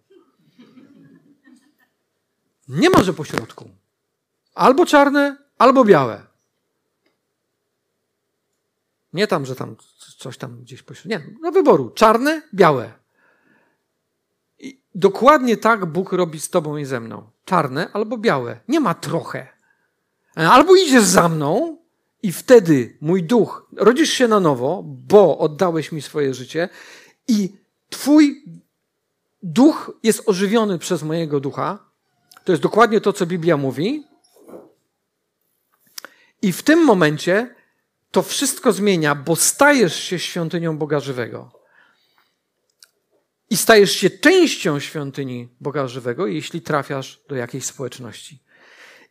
Nie 2.68 2.90
ma, 2.90 3.02
że 3.02 3.12
pośrodku. 3.12 3.70
Albo 4.54 4.86
czarne, 4.86 5.36
albo 5.58 5.84
białe. 5.84 6.22
Nie 9.12 9.26
tam, 9.26 9.46
że 9.46 9.56
tam 9.56 9.76
coś 10.18 10.38
tam 10.38 10.60
gdzieś 10.60 10.82
pośrodku. 10.82 11.08
Nie, 11.08 11.34
do 11.42 11.52
wyboru. 11.52 11.90
Czarne, 11.90 12.42
białe. 12.54 12.92
I 14.58 14.82
dokładnie 14.94 15.56
tak 15.56 15.86
Bóg 15.86 16.12
robi 16.12 16.40
z 16.40 16.50
tobą 16.50 16.76
i 16.76 16.84
ze 16.84 17.00
mną. 17.00 17.30
Czarne 17.44 17.88
albo 17.92 18.18
białe. 18.18 18.60
Nie 18.68 18.80
ma 18.80 18.94
trochę. 18.94 19.48
Albo 20.34 20.76
idziesz 20.76 21.04
za 21.04 21.28
mną 21.28 21.78
i 22.22 22.32
wtedy 22.32 22.96
mój 23.00 23.22
duch, 23.22 23.68
rodzisz 23.76 24.10
się 24.10 24.28
na 24.28 24.40
nowo, 24.40 24.82
bo 24.86 25.38
oddałeś 25.38 25.92
mi 25.92 26.02
swoje 26.02 26.34
życie 26.34 26.68
i 27.28 27.56
twój 27.90 28.44
duch 29.42 29.98
jest 30.02 30.28
ożywiony 30.28 30.78
przez 30.78 31.02
mojego 31.02 31.40
ducha. 31.40 31.78
To 32.44 32.52
jest 32.52 32.62
dokładnie 32.62 33.00
to, 33.00 33.12
co 33.12 33.26
Biblia 33.26 33.56
mówi. 33.56 34.04
I 36.42 36.52
w 36.52 36.62
tym 36.62 36.84
momencie 36.84 37.54
to 38.10 38.22
wszystko 38.22 38.72
zmienia, 38.72 39.14
bo 39.14 39.36
stajesz 39.36 40.02
się 40.02 40.18
świątynią 40.18 40.78
Boga 40.78 41.00
żywego. 41.00 41.52
I 43.50 43.56
stajesz 43.56 43.92
się 43.92 44.10
częścią 44.10 44.80
świątyni 44.80 45.48
Boga 45.60 45.88
żywego, 45.88 46.26
jeśli 46.26 46.62
trafiasz 46.62 47.20
do 47.28 47.36
jakiejś 47.36 47.64
społeczności. 47.64 48.42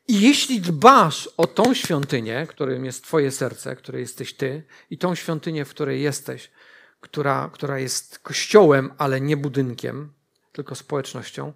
I 0.07 0.21
jeśli 0.21 0.61
dbasz 0.61 1.29
o 1.37 1.47
tą 1.47 1.73
świątynię, 1.73 2.47
którym 2.49 2.85
jest 2.85 3.03
Twoje 3.03 3.31
serce, 3.31 3.75
które 3.75 3.99
jesteś 3.99 4.33
Ty, 4.33 4.63
i 4.89 4.97
tą 4.97 5.15
świątynię, 5.15 5.65
w 5.65 5.69
której 5.69 6.01
jesteś, 6.01 6.51
która, 7.01 7.49
która 7.53 7.79
jest 7.79 8.19
kościołem, 8.19 8.93
ale 8.97 9.21
nie 9.21 9.37
budynkiem, 9.37 10.13
tylko 10.51 10.75
społecznością, 10.75 11.53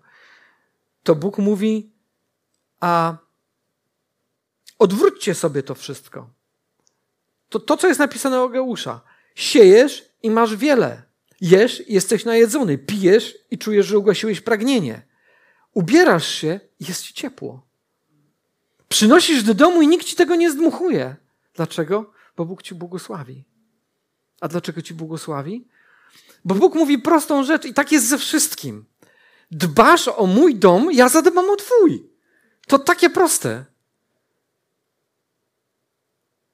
to 1.04 1.16
Bóg 1.16 1.38
mówi: 1.38 1.92
A 2.80 3.18
odwróćcie 4.80 5.36
sobie 5.36 5.64
to 5.64 5.76
wszystko. 5.76 6.30
To, 7.50 7.60
to 7.60 7.78
co 7.78 7.88
jest 7.88 8.00
napisane 8.00 8.42
o 8.42 8.50
Geusza. 8.50 9.02
Siejesz 9.36 10.12
i 10.24 10.32
masz 10.32 10.56
wiele. 10.56 11.04
Jesz 11.42 11.90
i 11.90 11.94
jesteś 11.94 12.26
najedzony. 12.26 12.78
Pijesz 12.78 13.38
i 13.52 13.58
czujesz, 13.58 13.86
że 13.86 13.98
ugasiłeś 13.98 14.42
pragnienie. 14.42 15.02
Ubierasz 15.74 16.28
się 16.28 16.60
i 16.80 16.86
jest 16.86 17.04
ci 17.04 17.14
ciepło. 17.14 17.71
Przynosisz 18.92 19.44
do 19.44 19.54
domu 19.54 19.82
i 19.82 19.88
nikt 19.88 20.06
ci 20.06 20.16
tego 20.16 20.36
nie 20.36 20.52
zdmuchuje. 20.52 21.16
Dlaczego? 21.54 22.12
Bo 22.38 22.46
Bóg 22.46 22.64
ci 22.64 22.76
błogosławi. 22.76 23.46
A 24.42 24.48
dlaczego 24.48 24.82
ci 24.82 24.94
błogosławi? 24.94 25.68
Bo 26.46 26.56
Bóg 26.56 26.76
mówi 26.76 27.00
prostą 27.00 27.44
rzecz 27.44 27.66
i 27.66 27.74
tak 27.74 27.92
jest 27.92 28.08
ze 28.08 28.18
wszystkim. 28.18 28.86
Dbasz 29.52 30.08
o 30.08 30.26
mój 30.26 30.56
dom, 30.56 30.92
ja 30.92 31.10
zadbam 31.10 31.50
o 31.50 31.56
twój. 31.56 32.10
To 32.68 32.80
takie 32.80 33.10
proste. 33.10 33.66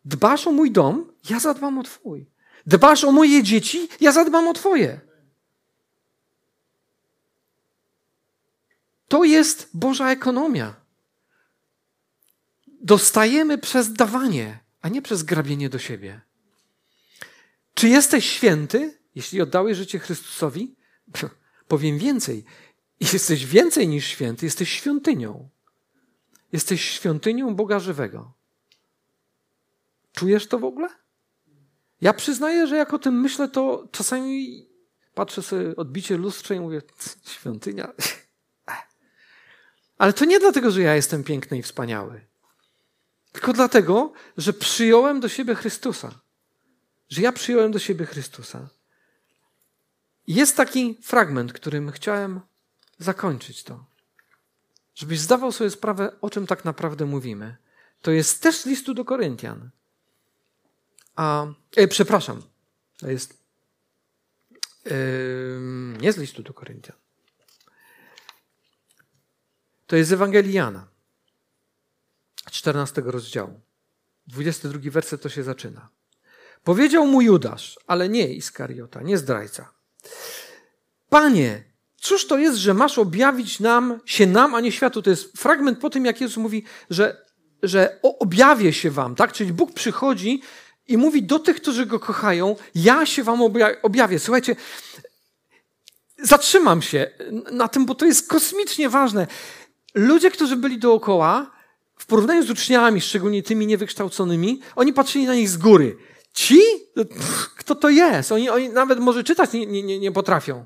Dbasz 0.06 0.47
o 0.47 0.52
mój 0.52 0.71
dom, 0.71 1.13
ja 1.30 1.39
zadbam 1.39 1.80
o 1.80 1.84
twój. 1.84 2.30
Dbasz 2.65 3.04
o 3.04 3.12
moje 3.12 3.43
dzieci, 3.43 3.88
ja 4.02 4.12
zadbam 4.12 4.47
o 4.47 4.54
twoje. 4.54 5.00
To 9.08 9.23
jest 9.23 9.69
Boża 9.73 10.12
ekonomia. 10.12 10.87
Dostajemy 12.82 13.58
przez 13.58 13.94
dawanie, 13.94 14.60
a 14.82 14.90
nie 14.90 15.02
przez 15.02 15.24
grabienie 15.24 15.70
do 15.70 15.80
siebie. 15.80 16.22
Czy 17.74 17.88
jesteś 17.88 18.30
święty, 18.30 19.00
jeśli 19.16 19.42
oddałeś 19.42 19.78
życie 19.78 20.00
Chrystusowi? 20.00 20.76
Powiem 21.68 21.98
więcej. 21.98 22.46
Jesteś 23.00 23.46
więcej 23.46 23.88
niż 23.88 24.08
święty, 24.08 24.46
jesteś 24.46 24.70
świątynią. 24.70 25.50
Jesteś 26.52 26.82
świątynią 26.82 27.56
Boga 27.56 27.80
żywego. 27.80 28.34
Czujesz 30.13 30.48
to 30.48 30.60
w 30.60 30.63
ogóle? 30.63 30.90
Ja 32.02 32.13
przyznaję, 32.13 32.68
że 32.68 32.78
jak 32.78 32.94
o 32.94 33.00
tym 33.00 33.22
myślę, 33.22 33.48
to 33.48 33.88
czasami 33.92 34.66
patrzę 35.13 35.42
sobie 35.42 35.76
odbicie 35.76 36.18
lustrze 36.18 36.56
i 36.56 36.60
mówię, 36.60 36.82
świątynia. 37.26 37.94
Ale 39.98 40.13
to 40.13 40.26
nie 40.26 40.40
dlatego, 40.40 40.72
że 40.72 40.82
ja 40.82 40.96
jestem 40.96 41.24
piękny 41.24 41.58
i 41.58 41.63
wspaniały. 41.63 42.27
Tylko 43.38 43.54
dlatego, 43.54 44.13
że 44.38 44.54
przyjąłem 44.54 45.19
do 45.19 45.30
siebie 45.30 45.56
Chrystusa. 45.56 46.19
Że 47.10 47.21
ja 47.21 47.32
przyjąłem 47.32 47.71
do 47.71 47.80
siebie 47.80 48.06
Chrystusa. 48.06 48.69
Jest 50.28 50.58
taki 50.58 50.97
fragment, 51.04 51.54
którym 51.54 51.91
chciałem 51.91 52.41
zakończyć 53.00 53.63
to. 53.63 53.86
Żebyś 54.95 55.19
zdawał 55.19 55.52
sobie 55.52 55.69
sprawę, 55.69 56.12
o 56.21 56.30
czym 56.30 56.47
tak 56.47 56.65
naprawdę 56.65 57.06
mówimy. 57.06 57.58
To 58.02 58.12
jest 58.12 58.41
też 58.41 58.65
listu 58.65 58.93
do 58.93 59.06
Koryntian. 59.06 59.69
A, 61.15 61.45
e, 61.76 61.88
przepraszam, 61.88 62.41
to 62.97 63.10
jest 63.10 63.38
nie 66.02 66.13
z 66.13 66.17
listu 66.17 66.43
do 66.43 66.54
Koryntian. 66.54 66.95
To 69.88 69.95
jest 69.95 70.12
Ewangelii 70.12 70.54
Jana, 70.54 70.88
14 72.58 73.02
rozdziału. 73.06 73.60
22 74.28 74.91
werset 74.91 75.22
to 75.22 75.30
się 75.30 75.43
zaczyna. 75.43 75.89
Powiedział 76.63 77.08
mu 77.08 77.22
Judasz, 77.22 77.80
ale 77.88 78.10
nie 78.10 78.34
Iskariota, 78.34 79.02
nie 79.02 79.17
zdrajca. 79.17 79.72
Panie, 81.10 81.63
cóż 81.98 82.28
to 82.28 82.38
jest, 82.38 82.58
że 82.58 82.74
masz 82.74 82.98
objawić 82.98 83.60
nam, 83.60 84.00
się 84.06 84.28
nam, 84.28 84.56
a 84.56 84.60
nie 84.60 84.72
światu? 84.72 85.02
To 85.02 85.10
jest 85.10 85.38
fragment 85.38 85.80
po 85.80 85.89
tym, 85.89 86.06
jak 86.06 86.22
Jezus 86.22 86.38
mówi, 86.38 86.63
że, 86.89 87.26
że 87.63 88.00
objawię 88.02 88.74
się 88.74 88.91
wam, 88.91 89.15
tak? 89.15 89.34
Czyli 89.34 89.54
Bóg 89.54 89.74
przychodzi 89.74 90.41
i 90.88 90.98
mówi 90.98 91.24
do 91.24 91.39
tych, 91.39 91.56
którzy 91.56 91.86
go 91.86 92.00
kochają, 92.00 92.56
ja 92.76 93.06
się 93.06 93.24
wam 93.24 93.41
objawię. 93.84 94.20
Słuchajcie, 94.20 94.56
zatrzymam 96.24 96.82
się 96.82 97.12
na 97.52 97.67
tym, 97.67 97.86
bo 97.86 97.96
to 97.96 98.06
jest 98.06 98.28
kosmicznie 98.28 98.89
ważne. 98.89 99.28
Ludzie, 99.93 100.32
którzy 100.32 100.56
byli 100.56 100.80
dookoła, 100.80 101.57
w 101.97 102.05
porównaniu 102.05 102.43
z 102.43 102.49
uczniami, 102.49 103.01
szczególnie 103.01 103.43
tymi 103.43 103.67
niewykształconymi, 103.67 104.62
oni 104.75 104.93
patrzyli 104.93 105.25
na 105.25 105.36
nich 105.36 105.49
z 105.49 105.57
góry. 105.57 105.97
Ci? 106.33 106.60
Kto 107.57 107.75
to 107.75 107.89
jest? 107.89 108.31
Oni, 108.31 108.49
oni 108.49 108.69
nawet 108.69 108.99
może 108.99 109.23
czytać 109.23 109.53
nie, 109.53 109.65
nie, 109.65 109.99
nie 109.99 110.12
potrafią. 110.12 110.65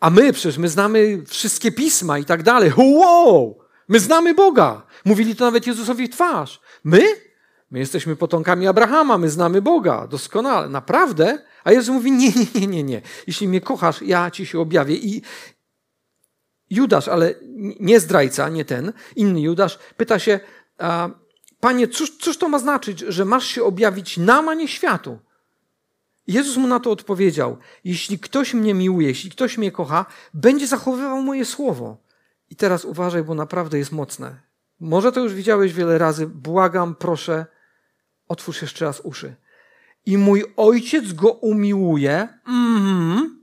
A 0.00 0.10
my 0.10 0.32
przecież, 0.32 0.58
my 0.58 0.68
znamy 0.68 1.22
wszystkie 1.26 1.72
pisma 1.72 2.18
i 2.18 2.24
tak 2.24 2.42
dalej. 2.42 2.72
Wow! 2.76 3.58
My 3.88 4.00
znamy 4.00 4.34
Boga. 4.34 4.86
Mówili 5.04 5.36
to 5.36 5.44
nawet 5.44 5.66
Jezusowi 5.66 6.06
w 6.06 6.10
twarz. 6.10 6.60
My? 6.84 7.02
My 7.70 7.78
jesteśmy 7.78 8.16
potomkami 8.16 8.66
Abrahama, 8.66 9.18
my 9.18 9.30
znamy 9.30 9.62
Boga 9.62 10.06
doskonale. 10.06 10.68
Naprawdę? 10.68 11.38
A 11.64 11.72
Jezus 11.72 11.94
mówi, 11.94 12.12
nie, 12.12 12.28
nie, 12.28 12.60
nie, 12.60 12.66
nie, 12.66 12.82
nie. 12.82 13.02
Jeśli 13.26 13.48
mnie 13.48 13.60
kochasz, 13.60 14.02
ja 14.02 14.30
ci 14.30 14.46
się 14.46 14.60
objawię. 14.60 14.94
I 14.94 15.22
Judasz, 16.74 17.08
ale 17.08 17.34
nie 17.80 18.00
zdrajca, 18.00 18.48
nie 18.48 18.64
ten, 18.64 18.92
inny 19.16 19.40
Judasz, 19.40 19.78
pyta 19.96 20.18
się, 20.18 20.40
Panie, 21.60 21.88
cóż, 21.88 22.16
cóż 22.20 22.38
to 22.38 22.48
ma 22.48 22.58
znaczyć, 22.58 23.00
że 23.00 23.24
masz 23.24 23.46
się 23.46 23.64
objawić 23.64 24.16
nam, 24.16 24.48
a 24.48 24.54
nie 24.54 24.68
światu? 24.68 25.18
Jezus 26.26 26.56
mu 26.56 26.66
na 26.66 26.80
to 26.80 26.90
odpowiedział: 26.90 27.58
Jeśli 27.84 28.18
ktoś 28.18 28.54
mnie 28.54 28.74
miłuje, 28.74 29.08
jeśli 29.08 29.30
ktoś 29.30 29.58
mnie 29.58 29.72
kocha, 29.72 30.06
będzie 30.34 30.66
zachowywał 30.66 31.22
moje 31.22 31.44
słowo. 31.44 31.96
I 32.50 32.56
teraz 32.56 32.84
uważaj, 32.84 33.24
bo 33.24 33.34
naprawdę 33.34 33.78
jest 33.78 33.92
mocne. 33.92 34.40
Może 34.80 35.12
to 35.12 35.20
już 35.20 35.34
widziałeś 35.34 35.72
wiele 35.72 35.98
razy. 35.98 36.26
Błagam, 36.26 36.94
proszę, 36.94 37.46
otwórz 38.28 38.62
jeszcze 38.62 38.84
raz 38.84 39.00
uszy. 39.00 39.34
I 40.06 40.18
mój 40.18 40.44
ojciec 40.56 41.12
go 41.12 41.32
umiłuje, 41.32 42.28
mm, 42.46 43.42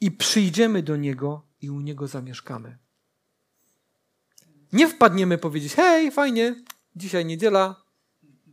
i 0.00 0.10
przyjdziemy 0.10 0.82
do 0.82 0.96
niego 0.96 1.42
i 1.66 1.70
u 1.70 1.80
niego 1.80 2.06
zamieszkamy. 2.06 2.78
Nie 4.72 4.88
wpadniemy 4.88 5.38
powiedzieć: 5.38 5.74
hej, 5.74 6.10
fajnie, 6.10 6.64
dzisiaj 6.96 7.24
niedziela, 7.24 7.82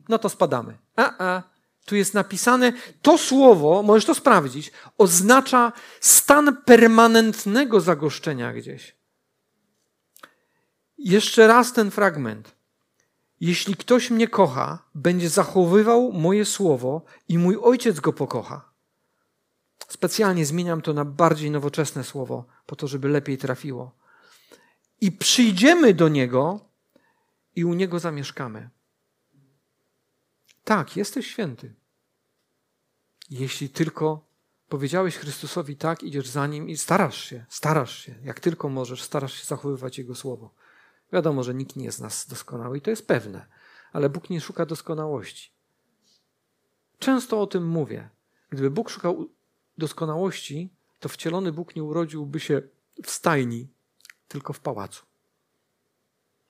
no 0.09 0.19
to 0.19 0.29
spadamy. 0.29 0.77
A, 0.95 1.25
a. 1.25 1.43
Tu 1.85 1.95
jest 1.95 2.13
napisane, 2.13 2.73
to 3.01 3.17
słowo, 3.17 3.83
możesz 3.83 4.05
to 4.05 4.15
sprawdzić, 4.15 4.71
oznacza 4.97 5.71
stan 5.99 6.57
permanentnego 6.65 7.81
zagoszczenia 7.81 8.53
gdzieś. 8.53 8.95
Jeszcze 10.97 11.47
raz 11.47 11.73
ten 11.73 11.91
fragment. 11.91 12.55
Jeśli 13.39 13.75
ktoś 13.75 14.09
mnie 14.09 14.27
kocha, 14.27 14.79
będzie 14.95 15.29
zachowywał 15.29 16.11
moje 16.11 16.45
słowo 16.45 17.01
i 17.29 17.37
mój 17.37 17.57
ojciec 17.61 17.99
go 17.99 18.13
pokocha. 18.13 18.72
Specjalnie 19.87 20.45
zmieniam 20.45 20.81
to 20.81 20.93
na 20.93 21.05
bardziej 21.05 21.51
nowoczesne 21.51 22.03
słowo, 22.03 22.45
po 22.65 22.75
to, 22.75 22.87
żeby 22.87 23.07
lepiej 23.07 23.37
trafiło. 23.37 23.91
I 25.01 25.11
przyjdziemy 25.11 25.93
do 25.93 26.09
niego 26.09 26.59
i 27.55 27.65
u 27.65 27.73
niego 27.73 27.99
zamieszkamy. 27.99 28.69
Tak, 30.63 30.97
jesteś 30.97 31.27
święty. 31.27 31.73
Jeśli 33.29 33.69
tylko 33.69 34.25
powiedziałeś 34.69 35.17
Chrystusowi 35.17 35.75
tak, 35.75 36.03
idziesz 36.03 36.27
za 36.27 36.47
nim 36.47 36.69
i 36.69 36.77
starasz 36.77 37.23
się, 37.23 37.45
starasz 37.49 37.97
się, 37.97 38.15
jak 38.23 38.39
tylko 38.39 38.69
możesz, 38.69 39.03
starasz 39.03 39.33
się 39.33 39.45
zachowywać 39.45 39.97
Jego 39.97 40.15
słowo. 40.15 40.53
Wiadomo, 41.13 41.43
że 41.43 41.53
nikt 41.53 41.75
nie 41.75 41.85
jest 41.85 42.01
nas 42.01 42.27
doskonały 42.27 42.77
i 42.77 42.81
to 42.81 42.89
jest 42.89 43.07
pewne, 43.07 43.45
ale 43.91 44.09
Bóg 44.09 44.29
nie 44.29 44.41
szuka 44.41 44.65
doskonałości. 44.65 45.51
Często 46.99 47.41
o 47.41 47.47
tym 47.47 47.67
mówię. 47.67 48.09
Gdyby 48.49 48.71
Bóg 48.71 48.89
szukał 48.89 49.29
doskonałości, 49.77 50.73
to 50.99 51.09
wcielony 51.09 51.51
Bóg 51.51 51.75
nie 51.75 51.83
urodziłby 51.83 52.39
się 52.39 52.61
w 53.03 53.11
stajni, 53.11 53.67
tylko 54.27 54.53
w 54.53 54.59
pałacu. 54.59 55.05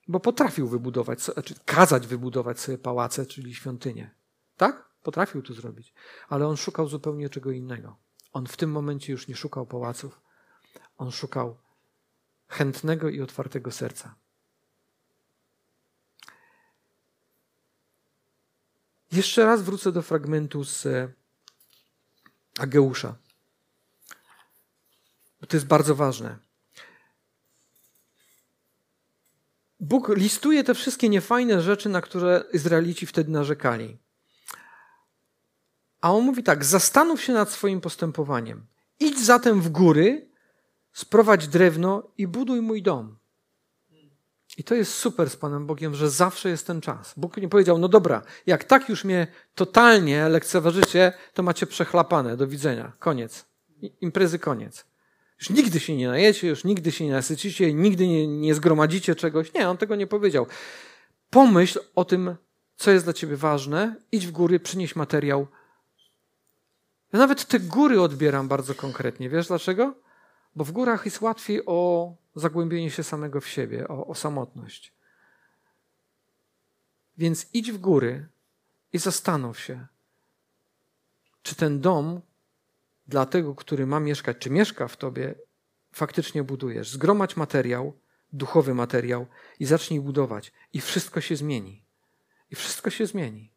Bo 0.08 0.20
potrafił 0.20 0.68
wybudować, 0.68 1.22
znaczy 1.22 1.54
kazać 1.64 2.06
wybudować 2.06 2.60
sobie 2.60 2.78
pałace, 2.78 3.26
czyli 3.26 3.54
świątynię. 3.54 4.10
Tak? 4.56 4.88
Potrafił 5.02 5.42
to 5.42 5.54
zrobić. 5.54 5.94
Ale 6.28 6.46
on 6.46 6.56
szukał 6.56 6.88
zupełnie 6.88 7.30
czego 7.30 7.50
innego. 7.50 7.96
On 8.32 8.46
w 8.46 8.56
tym 8.56 8.70
momencie 8.70 9.12
już 9.12 9.28
nie 9.28 9.36
szukał 9.36 9.66
pałaców. 9.66 10.20
On 10.98 11.10
szukał 11.10 11.56
chętnego 12.48 13.08
i 13.08 13.20
otwartego 13.20 13.70
serca. 13.70 14.14
Jeszcze 19.12 19.44
raz 19.44 19.62
wrócę 19.62 19.92
do 19.92 20.02
fragmentu 20.02 20.64
z 20.64 20.86
e, 20.86 21.12
Ageusza. 22.58 23.14
To 25.48 25.56
jest 25.56 25.66
bardzo 25.66 25.94
ważne. 25.94 26.38
Bóg 29.80 30.08
listuje 30.08 30.64
te 30.64 30.74
wszystkie 30.74 31.08
niefajne 31.08 31.62
rzeczy, 31.62 31.88
na 31.88 32.00
które 32.00 32.44
Izraelici 32.52 33.06
wtedy 33.06 33.30
narzekali. 33.30 33.98
A 36.00 36.12
on 36.12 36.24
mówi 36.24 36.42
tak: 36.42 36.64
zastanów 36.64 37.22
się 37.22 37.32
nad 37.32 37.50
swoim 37.50 37.80
postępowaniem. 37.80 38.66
Idź 39.00 39.24
zatem 39.24 39.60
w 39.60 39.68
góry, 39.68 40.30
sprowadź 40.92 41.48
drewno 41.48 42.10
i 42.18 42.26
buduj 42.26 42.60
mój 42.60 42.82
dom. 42.82 43.16
I 44.58 44.64
to 44.64 44.74
jest 44.74 44.94
super 44.94 45.30
z 45.30 45.36
Panem 45.36 45.66
Bogiem, 45.66 45.94
że 45.94 46.10
zawsze 46.10 46.48
jest 46.48 46.66
ten 46.66 46.80
czas. 46.80 47.14
Bóg 47.16 47.36
nie 47.36 47.48
powiedział, 47.48 47.78
no 47.78 47.88
dobra, 47.88 48.22
jak 48.46 48.64
tak 48.64 48.88
już 48.88 49.04
mnie 49.04 49.26
totalnie 49.54 50.28
lekceważycie, 50.28 51.12
to 51.34 51.42
macie 51.42 51.66
przechlapane, 51.66 52.36
do 52.36 52.46
widzenia, 52.46 52.92
koniec. 52.98 53.44
Imprezy 54.00 54.38
koniec. 54.38 54.84
Już 55.40 55.50
nigdy 55.50 55.80
się 55.80 55.96
nie 55.96 56.08
najecie, 56.08 56.48
już 56.48 56.64
nigdy 56.64 56.92
się 56.92 57.04
nie 57.06 57.12
nasycicie, 57.12 57.74
nigdy 57.74 58.08
nie, 58.08 58.26
nie 58.26 58.54
zgromadzicie 58.54 59.14
czegoś. 59.14 59.54
Nie, 59.54 59.68
on 59.68 59.76
tego 59.76 59.96
nie 59.96 60.06
powiedział. 60.06 60.46
Pomyśl 61.30 61.80
o 61.94 62.04
tym, 62.04 62.36
co 62.76 62.90
jest 62.90 63.06
dla 63.06 63.12
ciebie 63.12 63.36
ważne, 63.36 63.96
idź 64.12 64.26
w 64.26 64.30
góry, 64.30 64.60
przynieś 64.60 64.96
materiał. 64.96 65.46
Ja 67.12 67.18
nawet 67.18 67.44
te 67.44 67.60
góry 67.60 68.00
odbieram 68.00 68.48
bardzo 68.48 68.74
konkretnie. 68.74 69.28
Wiesz 69.30 69.48
dlaczego? 69.48 69.94
Bo 70.56 70.64
w 70.64 70.72
górach 70.72 71.04
jest 71.04 71.20
łatwiej 71.20 71.66
o 71.66 72.12
zagłębienie 72.34 72.90
się 72.90 73.02
samego 73.02 73.40
w 73.40 73.48
siebie, 73.48 73.88
o, 73.88 74.06
o 74.06 74.14
samotność. 74.14 74.92
Więc 77.16 77.46
idź 77.52 77.72
w 77.72 77.78
góry 77.78 78.28
i 78.92 78.98
zastanów 78.98 79.60
się, 79.60 79.86
czy 81.42 81.54
ten 81.54 81.80
dom 81.80 82.20
dla 83.06 83.26
tego, 83.26 83.54
który 83.54 83.86
ma 83.86 84.00
mieszkać, 84.00 84.36
czy 84.38 84.50
mieszka 84.50 84.88
w 84.88 84.96
tobie, 84.96 85.34
faktycznie 85.92 86.42
budujesz. 86.42 86.90
Zgromadź 86.90 87.36
materiał, 87.36 87.98
duchowy 88.32 88.74
materiał 88.74 89.26
i 89.60 89.64
zacznij 89.64 90.00
budować. 90.00 90.52
I 90.72 90.80
wszystko 90.80 91.20
się 91.20 91.36
zmieni. 91.36 91.84
I 92.50 92.56
wszystko 92.56 92.90
się 92.90 93.06
zmieni. 93.06 93.53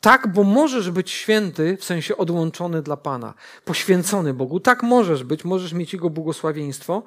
Tak, 0.00 0.32
bo 0.32 0.44
możesz 0.44 0.90
być 0.90 1.10
święty, 1.10 1.76
w 1.76 1.84
sensie 1.84 2.16
odłączony 2.16 2.82
dla 2.82 2.96
Pana, 2.96 3.34
poświęcony 3.64 4.34
Bogu. 4.34 4.60
Tak 4.60 4.82
możesz 4.82 5.24
być, 5.24 5.44
możesz 5.44 5.72
mieć 5.72 5.92
Jego 5.92 6.10
błogosławieństwo. 6.10 7.02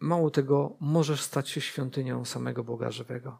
Mało 0.00 0.30
tego, 0.30 0.76
możesz 0.80 1.22
stać 1.22 1.48
się 1.48 1.60
świątynią 1.60 2.24
samego 2.24 2.64
Boga 2.64 2.90
żywego. 2.90 3.38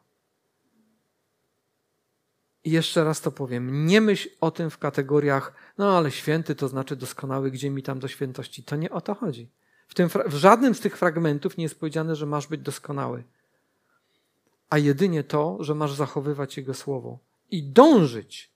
I 2.64 2.70
jeszcze 2.70 3.04
raz 3.04 3.20
to 3.20 3.32
powiem, 3.32 3.86
nie 3.86 4.00
myśl 4.00 4.28
o 4.40 4.50
tym 4.50 4.70
w 4.70 4.78
kategoriach, 4.78 5.54
no 5.78 5.96
ale 5.96 6.10
święty 6.10 6.54
to 6.54 6.68
znaczy 6.68 6.96
doskonały, 6.96 7.50
gdzie 7.50 7.70
mi 7.70 7.82
tam 7.82 7.98
do 7.98 8.08
świętości. 8.08 8.62
To 8.62 8.76
nie 8.76 8.90
o 8.90 9.00
to 9.00 9.14
chodzi. 9.14 9.50
W, 9.88 9.94
tym, 9.94 10.08
w 10.08 10.34
żadnym 10.34 10.74
z 10.74 10.80
tych 10.80 10.98
fragmentów 10.98 11.56
nie 11.56 11.62
jest 11.62 11.80
powiedziane, 11.80 12.16
że 12.16 12.26
masz 12.26 12.46
być 12.46 12.60
doskonały, 12.60 13.24
a 14.70 14.78
jedynie 14.78 15.24
to, 15.24 15.56
że 15.60 15.74
masz 15.74 15.94
zachowywać 15.94 16.56
Jego 16.56 16.74
słowo 16.74 17.31
i 17.52 17.62
dążyć 17.62 18.52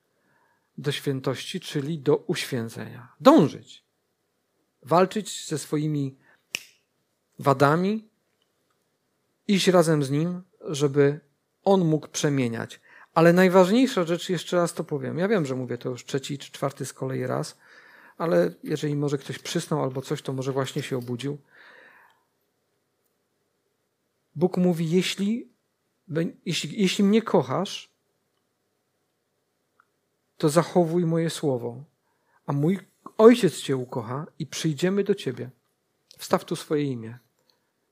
do 0.78 0.92
świętości, 0.92 1.61
czyli 1.61 1.99
do 1.99 2.16
uświęcenia. 2.16 3.12
Dążyć. 3.20 3.84
Walczyć 4.82 5.47
ze 5.49 5.59
swoimi 5.59 6.16
wadami, 7.38 8.09
iść 9.49 9.68
razem 9.68 10.05
z 10.05 10.11
Nim, 10.11 10.42
żeby 10.61 11.20
On 11.64 11.84
mógł 11.84 12.09
przemieniać. 12.09 12.80
Ale 13.14 13.32
najważniejsza 13.32 14.05
rzecz, 14.05 14.28
jeszcze 14.28 14.57
raz 14.57 14.74
to 14.74 14.84
powiem, 14.84 15.18
ja 15.18 15.28
wiem, 15.28 15.47
że 15.47 15.55
mówię 15.55 15.78
to 15.78 15.88
już 15.88 16.05
trzeci 16.05 16.38
czy 16.38 16.53
czwarty 16.53 16.86
z 16.86 16.92
kolei 16.92 17.26
raz, 17.26 17.57
ale 18.18 18.55
jeżeli 18.62 18.97
może 18.97 19.18
ktoś 19.18 19.38
przysnął 19.38 19.82
albo 19.82 20.03
coś, 20.03 20.22
to 20.22 20.32
może 20.32 20.53
właśnie 20.53 20.82
się 20.82 20.99
obudził. 20.99 21.38
Bóg 24.34 24.57
mówi: 24.57 24.90
Jeśli, 24.90 25.49
jeśli, 26.47 26.82
jeśli 26.82 27.05
mnie 27.05 27.22
kochasz, 27.22 27.95
to 30.37 30.49
zachowuj 30.49 31.07
moje 31.07 31.30
słowo, 31.30 31.84
a 32.47 32.53
mój 32.53 32.78
ojciec 33.18 33.61
cię 33.61 33.76
ukocha 33.76 34.26
i 34.39 34.47
przyjdziemy 34.47 35.05
do 35.05 35.14
ciebie. 35.14 35.51
Wstaw 36.18 36.45
tu 36.45 36.57
swoje 36.57 36.84
imię. 36.84 37.18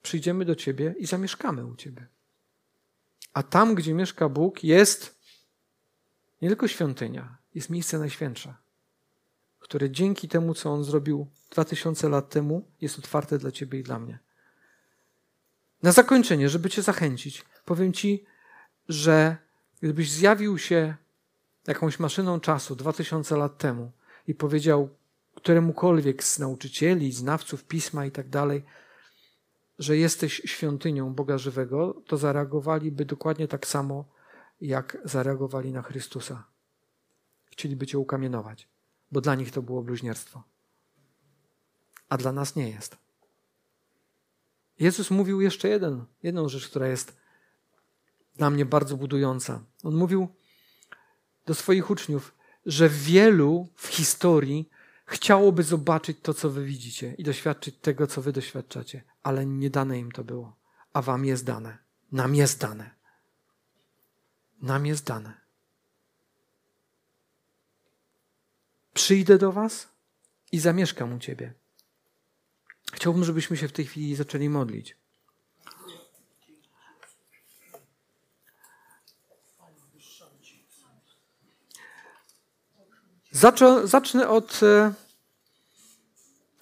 Przyjdziemy 0.03 0.45
do 0.45 0.55
ciebie 0.55 0.95
i 0.99 1.07
zamieszkamy 1.07 1.67
u 1.67 1.77
ciebie. 1.77 2.07
A 3.33 3.43
tam, 3.43 3.75
gdzie 3.75 3.95
mieszka 3.95 4.29
Bóg, 4.29 4.65
jest 4.65 5.19
nie 6.43 6.49
tylko 6.49 6.69
świątynia, 6.69 7.37
jest 7.55 7.71
miejsce 7.71 7.99
najświętsze, 7.99 8.55
które 9.59 9.91
dzięki 9.91 10.29
temu, 10.29 10.55
co 10.55 10.73
On 10.73 10.85
zrobił 10.85 11.27
dwa 11.51 11.65
tysiące 11.65 12.09
lat 12.09 12.29
temu, 12.29 12.69
jest 12.81 12.99
otwarte 12.99 13.39
dla 13.39 13.51
Ciebie 13.51 13.79
i 13.79 13.83
dla 13.83 13.99
mnie. 13.99 14.19
Na 15.83 15.93
zakończenie, 15.93 16.49
żeby 16.49 16.71
Cię 16.71 16.83
zachęcić, 16.83 17.45
powiem 17.65 17.93
Ci, 17.93 18.25
że 18.89 19.37
gdybyś 19.81 20.11
zjawił 20.11 20.59
się 20.59 20.97
jakąś 21.67 21.99
maszyną 21.99 22.41
czasu 22.41 22.77
dwa 22.77 22.93
tysiące 22.93 23.37
lat 23.37 23.59
temu 23.59 23.93
i 24.29 24.35
powiedział 24.35 24.89
któremukolwiek 25.35 26.25
z 26.25 26.39
nauczycieli, 26.39 27.13
znawców 27.13 27.65
pisma 27.65 28.07
i 28.07 28.11
tak 28.11 28.29
dalej, 28.29 28.65
że 29.79 29.97
jesteś 29.97 30.43
świątynią 30.45 31.15
Boga 31.15 31.39
żywego, 31.39 32.03
to 32.07 32.17
zareagowaliby 32.17 33.05
dokładnie 33.05 33.49
tak 33.49 33.67
samo, 33.67 34.05
jak 34.61 34.99
zareagowali 35.05 35.73
na 35.73 35.83
Chrystusa. 35.83 36.45
Chcieliby 37.47 37.87
cię 37.87 37.99
ukamienować, 37.99 38.69
bo 39.13 39.21
dla 39.21 39.35
nich 39.35 39.51
to 39.51 39.63
było 39.63 39.83
bluźnierstwo. 39.83 40.43
A 42.09 42.17
dla 42.17 42.33
nas 42.33 42.57
nie 42.57 42.71
jest. 42.71 42.97
Jezus 44.79 45.11
mówił 45.11 45.41
jeszcze 45.41 45.69
jeden, 45.69 46.05
jedną 46.23 46.49
rzecz, 46.49 46.69
która 46.69 46.89
jest 46.89 47.17
dla 48.37 48.51
mnie 48.51 48.65
bardzo 48.67 48.97
budująca. 48.97 49.65
On 49.83 49.95
mówił 49.95 50.29
do 51.47 51.55
swoich 51.55 51.91
uczniów, 51.91 52.35
że 52.67 52.89
wielu 52.89 53.69
w 53.77 53.87
historii 53.87 54.69
chciałoby 55.07 55.63
zobaczyć 55.63 56.19
to, 56.23 56.35
co 56.35 56.51
wy 56.51 56.65
widzicie 56.65 57.15
i 57.19 57.23
doświadczyć 57.23 57.77
tego, 57.77 58.07
co 58.07 58.23
wy 58.23 58.33
doświadczacie, 58.33 59.03
ale 59.23 59.47
nie 59.47 59.71
dane 59.71 59.99
im 59.99 60.13
to 60.13 60.25
było, 60.25 60.57
a 60.93 61.03
wam 61.03 61.25
jest 61.25 61.45
dane. 61.45 61.79
Nam 62.13 62.35
jest 62.35 62.61
dane. 62.61 62.91
Nam 64.63 64.87
jest 64.87 65.05
dane. 65.05 65.41
Przyjdę 68.95 69.39
do 69.39 69.53
Was 69.53 69.89
i 70.53 70.59
zamieszkam 70.59 71.13
u 71.13 71.19
Ciebie. 71.19 71.55
Chciałbym, 72.93 73.25
żebyśmy 73.25 73.57
się 73.57 73.69
w 73.69 73.73
tej 73.73 73.87
chwili 73.87 74.17
zaczęli 74.17 74.49
modlić. 74.49 74.97
Zacznę 83.85 84.29
od, 84.29 84.63
e, 84.63 84.93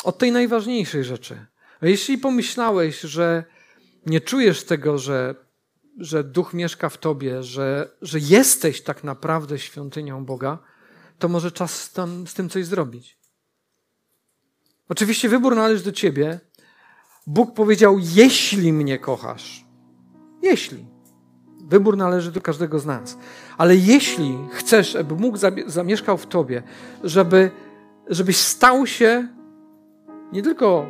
od 0.04 0.18
tej 0.18 0.32
najważniejszej 0.32 1.04
rzeczy. 1.04 1.46
Jeśli 1.82 2.18
pomyślałeś, 2.18 3.00
że 3.00 3.44
nie 4.06 4.20
czujesz 4.20 4.64
tego, 4.64 4.98
że 4.98 5.34
że 5.98 6.24
duch 6.24 6.54
mieszka 6.54 6.88
w 6.88 6.98
tobie, 6.98 7.42
że, 7.42 7.90
że 8.02 8.18
jesteś 8.18 8.82
tak 8.82 9.04
naprawdę 9.04 9.58
świątynią 9.58 10.24
Boga, 10.24 10.58
to 11.18 11.28
może 11.28 11.52
czas 11.52 11.82
z 11.82 11.92
tym, 11.92 12.26
z 12.26 12.34
tym 12.34 12.48
coś 12.48 12.66
zrobić. 12.66 13.18
Oczywiście 14.88 15.28
wybór 15.28 15.56
należy 15.56 15.84
do 15.84 15.92
ciebie. 15.92 16.40
Bóg 17.26 17.54
powiedział: 17.54 17.98
Jeśli 18.00 18.72
mnie 18.72 18.98
kochasz. 18.98 19.64
Jeśli. 20.42 20.91
Wybór 21.62 21.96
należy 21.96 22.32
do 22.32 22.40
każdego 22.40 22.78
z 22.78 22.86
nas. 22.86 23.18
Ale 23.58 23.76
jeśli 23.76 24.38
chcesz, 24.50 24.96
aby 24.96 25.14
Bóg 25.14 25.36
zamieszkał 25.66 26.18
w 26.18 26.26
tobie, 26.26 26.62
żeby, 27.04 27.50
żebyś 28.06 28.36
stał 28.36 28.86
się 28.86 29.28
nie 30.32 30.42
tylko 30.42 30.86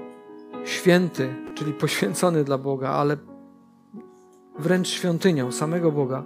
święty, 0.64 1.34
czyli 1.54 1.72
poświęcony 1.72 2.44
dla 2.44 2.58
Boga, 2.58 2.88
ale 2.88 3.16
wręcz 4.58 4.88
świątynią 4.88 5.52
samego 5.52 5.92
Boga, 5.92 6.24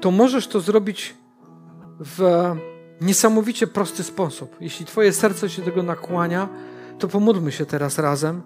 to 0.00 0.10
możesz 0.10 0.48
to 0.48 0.60
zrobić 0.60 1.14
w 2.00 2.44
niesamowicie 3.00 3.66
prosty 3.66 4.02
sposób. 4.02 4.56
Jeśli 4.60 4.86
Twoje 4.86 5.12
serce 5.12 5.50
się 5.50 5.62
tego 5.62 5.82
nakłania, 5.82 6.48
to 6.98 7.08
pomódlmy 7.08 7.52
się 7.52 7.66
teraz 7.66 7.98
razem. 7.98 8.42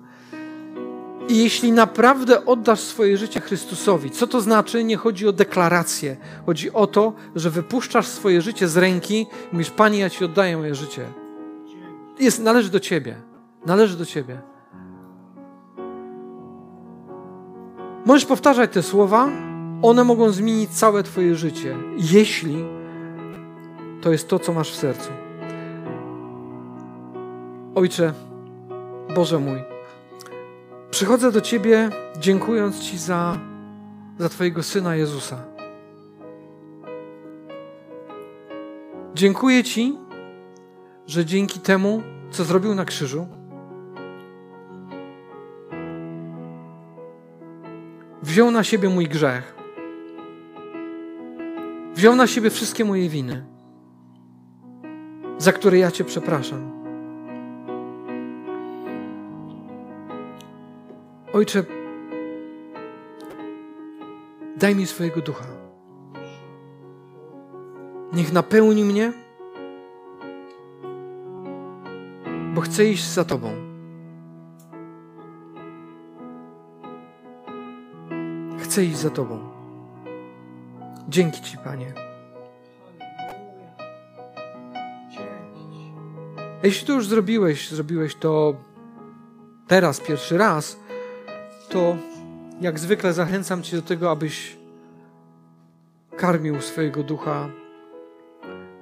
I 1.33 1.39
jeśli 1.39 1.73
naprawdę 1.73 2.45
oddasz 2.45 2.81
swoje 2.81 3.17
życie 3.17 3.41
Chrystusowi, 3.41 4.11
co 4.11 4.27
to 4.27 4.41
znaczy? 4.41 4.85
Nie 4.85 4.97
chodzi 4.97 5.29
o 5.29 5.33
deklarację. 5.33 6.17
Chodzi 6.47 6.73
o 6.73 6.87
to, 6.87 7.13
że 7.35 7.51
wypuszczasz 7.51 8.07
swoje 8.07 8.43
życie 8.43 8.69
z 8.69 8.77
ręki 8.77 9.27
mówisz, 9.53 9.71
Pani, 9.71 9.99
ja 9.99 10.11
Ci 10.11 10.25
oddaję 10.25 10.57
moje 10.57 10.75
życie. 10.75 11.07
Jest, 12.19 12.43
należy 12.43 12.71
do 12.71 12.81
Ciebie. 12.81 13.17
Należy 13.67 13.97
do 13.97 14.07
Ciebie. 14.07 14.41
Możesz 18.07 18.27
powtarzać 18.27 18.73
te 18.73 18.83
słowa, 18.83 19.29
one 19.83 20.05
mogą 20.05 20.31
zmienić 20.31 20.71
całe 20.71 21.03
Twoje 21.03 21.35
życie, 21.35 21.77
jeśli 21.97 22.65
to 24.01 24.13
jest 24.13 24.29
to, 24.29 24.39
co 24.39 24.53
masz 24.53 24.71
w 24.71 24.77
sercu. 24.77 25.11
Ojcze, 27.75 28.13
Boże 29.15 29.39
mój, 29.39 29.72
przychodzę 30.93 31.33
do 31.33 31.41
Ciebie 31.41 31.91
dziękując 32.19 32.81
Ci 32.81 32.99
za, 32.99 33.39
za 34.19 34.29
Twojego 34.29 34.63
Syna 34.63 34.97
Jezusa. 34.97 35.45
Dziękuję 39.15 39.65
Ci, 39.65 39.99
że 41.07 41.25
dzięki 41.25 41.61
temu, 41.61 42.03
co 42.31 42.45
zrobił 42.45 42.75
na 42.75 42.85
krzyżu, 42.85 43.27
wziął 48.23 48.51
na 48.51 48.65
siebie 48.65 48.89
mój 48.89 49.09
grzech. 49.09 49.57
Wziął 51.95 52.17
na 52.17 52.27
siebie 52.27 52.51
wszystkie 52.51 52.85
moje 52.85 53.09
winy, 53.09 53.45
za 55.39 55.53
które 55.53 55.79
ja 55.79 55.91
Cię 55.91 56.05
przepraszam. 56.05 56.72
Ojcze, 61.43 61.65
daj 64.57 64.75
mi 64.75 64.87
swojego 64.87 65.21
ducha. 65.21 65.45
Niech 68.13 68.33
napełni 68.33 68.85
mnie, 68.85 69.13
bo 72.55 72.61
chcę 72.61 72.85
iść 72.85 73.05
za 73.05 73.25
Tobą. 73.25 73.49
Chcę 78.59 78.85
iść 78.85 78.97
za 78.97 79.11
Tobą. 79.11 79.39
Dzięki 81.09 81.43
Ci, 81.43 81.59
Panie. 81.59 81.95
Jeśli 86.63 86.87
to 86.87 86.93
już 86.93 87.09
zrobiłeś, 87.09 87.71
zrobiłeś 87.71 88.15
to 88.15 88.55
teraz, 89.67 90.01
pierwszy 90.01 90.39
raz, 90.39 90.82
to 91.73 91.97
jak 92.61 92.79
zwykle 92.79 93.13
zachęcam 93.13 93.63
Cię 93.63 93.77
do 93.77 93.83
tego, 93.83 94.11
abyś 94.11 94.57
karmił 96.17 96.61
swojego 96.61 97.03
ducha. 97.03 97.49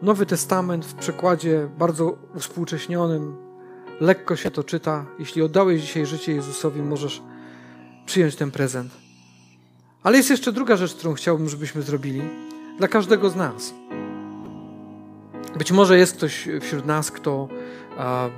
Nowy 0.03 0.26
Testament 0.26 0.86
w 0.86 0.95
przekładzie 0.95 1.68
bardzo 1.78 2.18
uspółcześnionym, 2.34 3.36
lekko 4.01 4.36
się 4.36 4.51
to 4.51 4.64
czyta. 4.64 5.07
Jeśli 5.18 5.43
oddałeś 5.43 5.80
dzisiaj 5.80 6.07
życie 6.07 6.34
Jezusowi, 6.34 6.82
możesz 6.82 7.22
przyjąć 8.07 8.36
ten 8.36 8.51
prezent. 8.51 8.93
Ale 10.03 10.16
jest 10.16 10.30
jeszcze 10.30 10.53
druga 10.53 10.76
rzecz, 10.76 10.95
którą 10.95 11.14
chciałbym, 11.14 11.49
żebyśmy 11.49 11.82
zrobili 11.82 12.22
dla 12.78 12.88
każdego 12.88 13.30
z 13.30 13.36
nas. 13.36 13.74
Być 15.59 15.72
może 15.72 15.99
jest 15.99 16.16
ktoś 16.16 16.49
wśród 16.61 16.86
nas, 16.86 17.11
kto 17.11 17.49
a, 17.99 18.28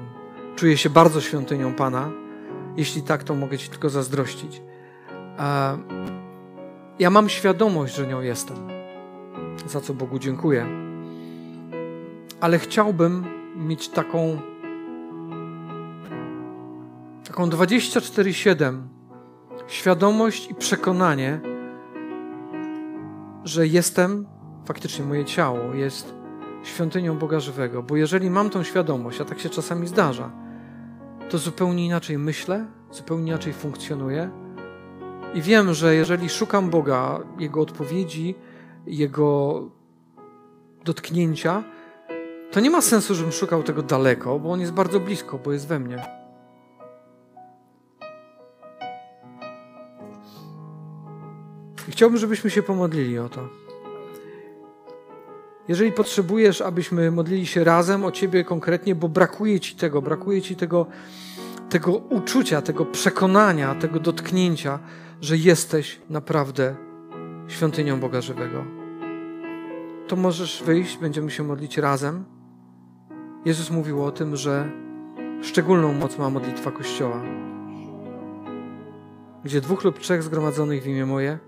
czuje 0.57 0.77
się 0.77 0.91
bardzo 0.91 1.21
świątynią 1.21 1.75
Pana. 1.75 2.22
Jeśli 2.77 3.03
tak, 3.03 3.25
to 3.25 3.35
mogę 3.35 3.59
Ci 3.59 3.69
tylko 3.69 3.91
zazdrościć. 3.91 4.63
Ja 6.99 7.11
mam 7.11 7.29
świadomość, 7.29 7.95
że 7.95 8.07
nią 8.07 8.21
jestem, 8.21 8.57
za 9.67 9.81
co 9.81 9.95
Bogu 9.95 10.19
dziękuję. 10.19 10.67
Ale 12.41 12.59
chciałbym 12.59 13.25
mieć 13.57 13.89
taką 13.89 14.39
taką 17.27 17.47
24/7 17.47 18.83
świadomość 19.67 20.51
i 20.51 20.55
przekonanie, 20.55 21.41
że 23.45 23.67
jestem, 23.67 24.27
faktycznie 24.65 25.05
moje 25.05 25.25
ciało 25.25 25.75
jest 25.75 26.15
świątynią 26.65 27.19
Boga 27.19 27.41
żywego, 27.41 27.83
bo 27.83 27.97
jeżeli 27.97 28.31
mam 28.31 28.51
tą 28.51 28.63
świadomość, 28.63 29.21
a 29.21 29.25
tak 29.25 29.41
się 29.41 29.49
czasami 29.49 29.87
zdarza, 29.87 30.31
to 31.33 31.39
zupełnie 31.39 31.87
inaczej 31.87 32.19
myślę, 32.19 32.67
zupełnie 32.91 33.29
inaczej 33.29 33.53
funkcjonuję. 33.53 34.31
I 35.35 35.43
wiem, 35.43 35.75
że 35.75 35.95
jeżeli 35.95 36.29
szukam 36.29 36.71
Boga, 36.71 37.21
Jego 37.39 37.61
odpowiedzi, 37.61 38.35
Jego 38.87 39.63
dotknięcia, 40.85 41.65
to 42.51 42.61
nie 42.61 42.71
ma 42.71 42.81
sensu, 42.83 43.15
żebym 43.15 43.33
szukał 43.33 43.63
tego 43.63 43.83
daleko, 43.83 44.39
bo 44.39 44.53
On 44.53 44.61
jest 44.61 44.73
bardzo 44.73 45.01
blisko, 45.01 45.39
bo 45.39 45.53
jest 45.53 45.67
we 45.67 45.79
mnie. 45.79 46.05
I 51.89 51.93
chciałbym, 51.93 52.19
żebyśmy 52.19 52.51
się 52.51 52.63
pomodlili 52.63 53.19
o 53.19 53.29
to. 53.29 53.49
Jeżeli 55.69 55.93
potrzebujesz, 55.93 56.61
abyśmy 56.61 57.11
modlili 57.11 57.47
się 57.47 57.65
razem 57.65 58.05
o 58.05 58.13
Ciebie 58.13 58.45
konkretnie, 58.45 58.95
bo 58.95 59.09
brakuje 59.09 59.61
Ci 59.61 59.77
tego, 59.77 60.03
brakuje 60.03 60.43
Ci 60.43 60.57
tego, 60.57 60.87
tego 61.69 61.93
uczucia, 61.93 62.63
tego 62.63 62.87
przekonania, 62.87 63.75
tego 63.75 64.01
dotknięcia, 64.01 64.79
że 65.21 65.37
jesteś 65.37 66.01
naprawdę 66.11 66.77
świątynią 67.49 68.01
Boga 68.01 68.21
żywego, 68.21 68.65
to 70.09 70.17
możesz 70.17 70.63
wyjść, 70.67 70.99
będziemy 70.99 71.31
się 71.31 71.43
modlić 71.43 71.79
razem. 71.79 72.25
Jezus 73.45 73.71
mówił 73.71 74.05
o 74.05 74.11
tym, 74.11 74.37
że 74.37 74.71
szczególną 75.43 75.93
moc 75.93 76.19
ma 76.19 76.31
modlitwa 76.31 76.71
Kościoła, 76.71 77.23
gdzie 79.45 79.61
dwóch 79.61 79.85
lub 79.85 79.99
trzech 79.99 80.23
zgromadzonych 80.23 80.83
w 80.83 80.87
imię 80.87 81.07
moje 81.07 81.39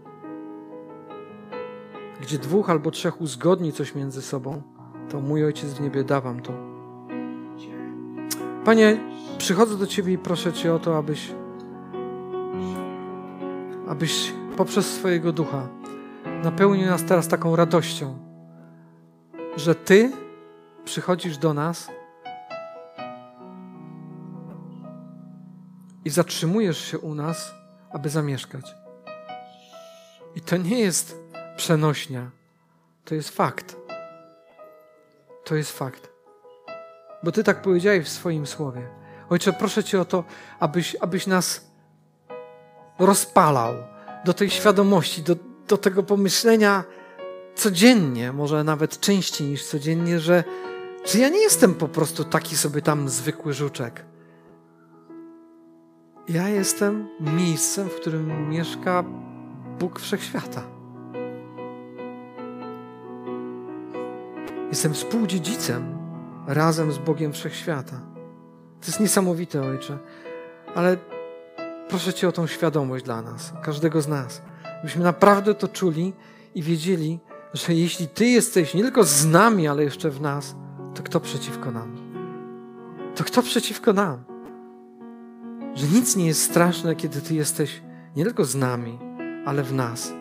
gdzie 2.21 2.39
dwóch 2.39 2.71
albo 2.71 2.91
trzech 2.91 3.21
uzgodni 3.21 3.73
coś 3.73 3.95
między 3.95 4.23
sobą, 4.23 4.63
to 5.11 5.21
mój 5.21 5.45
Ojciec 5.45 5.73
w 5.73 5.81
niebie 5.81 6.05
da 6.05 6.21
wam 6.21 6.41
to. 6.41 6.53
Panie, 8.65 9.01
przychodzę 9.39 9.77
do 9.77 9.87
Ciebie 9.87 10.13
i 10.13 10.19
proszę 10.19 10.53
Cię 10.53 10.75
o 10.75 10.79
to, 10.79 10.97
abyś, 10.97 11.33
abyś 13.89 14.33
poprzez 14.57 14.87
swojego 14.87 15.33
ducha 15.33 15.69
napełnił 16.43 16.87
nas 16.87 17.05
teraz 17.05 17.29
taką 17.29 17.57
radością, 17.57 18.19
że 19.57 19.75
Ty 19.75 20.13
przychodzisz 20.85 21.39
do 21.39 21.55
nas 21.55 21.91
i 26.05 26.11
zatrzymujesz 26.11 26.79
się 26.79 26.99
u 26.99 27.15
nas, 27.15 27.55
aby 27.91 28.09
zamieszkać. 28.09 28.75
I 30.37 30.41
to 30.41 30.57
nie 30.57 30.79
jest 30.79 31.24
przenośnia. 31.57 32.31
To 33.05 33.15
jest 33.15 33.31
fakt. 33.31 33.77
To 35.45 35.55
jest 35.55 35.79
fakt. 35.79 36.11
Bo 37.23 37.33
Ty 37.33 37.45
tak 37.45 37.63
powiedziałeś 37.63 38.07
w 38.07 38.09
swoim 38.09 38.47
słowie. 38.47 38.89
Ojcze, 39.31 39.53
proszę 39.53 39.85
Cię 39.85 40.01
o 40.01 40.05
to, 40.05 40.25
abyś, 40.61 40.97
abyś 41.01 41.27
nas 41.27 41.71
rozpalał 42.99 43.75
do 44.25 44.35
tej 44.35 44.51
świadomości, 44.51 45.23
do, 45.23 45.37
do 45.69 45.77
tego 45.77 46.03
pomyślenia 46.03 46.85
codziennie, 47.55 48.33
może 48.33 48.65
nawet 48.65 49.01
częściej 49.01 49.49
niż 49.49 49.65
codziennie, 49.67 50.21
że, 50.21 50.45
że 51.05 51.19
ja 51.19 51.29
nie 51.29 51.41
jestem 51.41 51.75
po 51.75 51.89
prostu 51.89 52.25
taki 52.25 52.57
sobie 52.57 52.83
tam 52.83 53.09
zwykły 53.09 53.53
żuczek. 53.53 54.05
Ja 56.29 56.49
jestem 56.49 57.09
miejscem, 57.21 57.89
w 57.89 57.95
którym 57.95 58.51
mieszka 58.51 59.05
Bóg 59.79 60.01
Wszechświata. 60.01 60.74
Jestem 64.75 64.95
współdziedzicem 64.95 65.99
razem 66.47 66.93
z 66.93 66.99
Bogiem 66.99 67.33
Wszechświata. 67.33 68.01
To 68.81 68.87
jest 68.87 69.01
niesamowite, 69.01 69.63
Ojcze. 69.63 69.99
Ale 70.75 70.97
proszę 71.89 72.15
Cię 72.15 72.29
o 72.29 72.33
tą 72.33 72.47
świadomość 72.47 73.05
dla 73.05 73.23
nas, 73.23 73.53
każdego 73.63 74.03
z 74.03 74.09
nas. 74.09 74.43
Byśmy 74.83 75.05
naprawdę 75.05 75.55
to 75.55 75.69
czuli 75.69 76.13
i 76.55 76.63
wiedzieli, 76.63 77.19
że 77.53 77.75
jeśli 77.75 78.09
Ty 78.09 78.27
jesteś 78.27 78.75
nie 78.75 78.83
tylko 78.83 79.05
z 79.05 79.27
nami, 79.27 79.69
ale 79.69 79.85
jeszcze 79.85 80.11
w 80.11 80.21
nas, 80.21 80.57
to 80.95 81.03
kto 81.03 81.21
przeciwko 81.21 81.71
nam? 81.71 81.97
To 83.15 83.25
kto 83.25 83.43
przeciwko 83.43 83.93
nam? 83.93 84.25
Że 85.75 85.87
nic 85.87 86.17
nie 86.17 86.27
jest 86.27 86.43
straszne, 86.43 86.97
kiedy 86.97 87.21
Ty 87.21 87.35
jesteś 87.35 87.83
nie 88.17 88.25
tylko 88.25 88.45
z 88.45 88.55
nami, 88.55 88.99
ale 89.47 89.63
w 89.63 89.73
nas. 89.73 90.13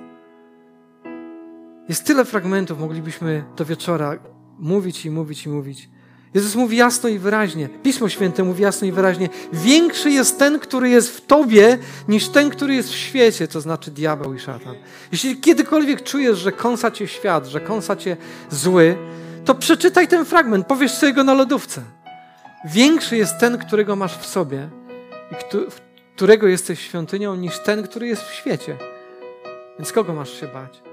Jest 1.90 2.06
tyle 2.06 2.26
fragmentów, 2.26 2.80
moglibyśmy 2.80 3.44
do 3.56 3.66
wieczora 3.66 4.33
mówić 4.64 5.06
i 5.06 5.12
mówić 5.12 5.46
i 5.46 5.50
mówić. 5.50 5.90
Jezus 6.34 6.56
mówi 6.56 6.78
jasno 6.78 7.10
i 7.10 7.20
wyraźnie, 7.20 7.70
Pismo 7.84 8.10
Święte 8.10 8.44
mówi 8.44 8.64
jasno 8.64 8.88
i 8.88 8.92
wyraźnie: 8.92 9.30
Większy 9.54 10.12
jest 10.12 10.40
ten, 10.40 10.60
który 10.60 10.90
jest 10.90 11.18
w 11.18 11.26
tobie, 11.26 11.78
niż 12.08 12.30
ten, 12.30 12.50
który 12.50 12.76
jest 12.76 12.90
w 12.90 12.96
świecie, 12.96 13.48
to 13.48 13.62
znaczy 13.62 13.92
diabeł 13.92 14.34
i 14.34 14.40
szatan. 14.40 14.76
Jeśli 15.12 15.38
kiedykolwiek 15.38 16.04
czujesz, 16.04 16.38
że 16.38 16.52
kąsa 16.52 16.92
cię 16.92 17.08
świat, 17.08 17.48
że 17.48 17.60
kąsa 17.60 17.96
cię 17.96 18.18
zły, 18.50 18.98
to 19.46 19.56
przeczytaj 19.56 20.08
ten 20.08 20.26
fragment, 20.26 20.68
powiesz 20.68 20.92
sobie 20.92 21.14
go 21.14 21.24
na 21.24 21.34
lodówce. 21.34 21.82
Większy 22.66 23.18
jest 23.18 23.40
ten, 23.40 23.58
którego 23.58 23.96
masz 23.96 24.18
w 24.18 24.26
sobie 24.26 24.70
i 25.32 25.36
którego 26.16 26.48
jesteś 26.48 26.80
świątynią, 26.80 27.36
niż 27.36 27.60
ten, 27.60 27.84
który 27.84 28.08
jest 28.08 28.24
w 28.24 28.34
świecie. 28.34 28.78
Więc 29.80 29.92
kogo 29.92 30.14
masz 30.14 30.40
się 30.40 30.48
bać? 30.48 30.93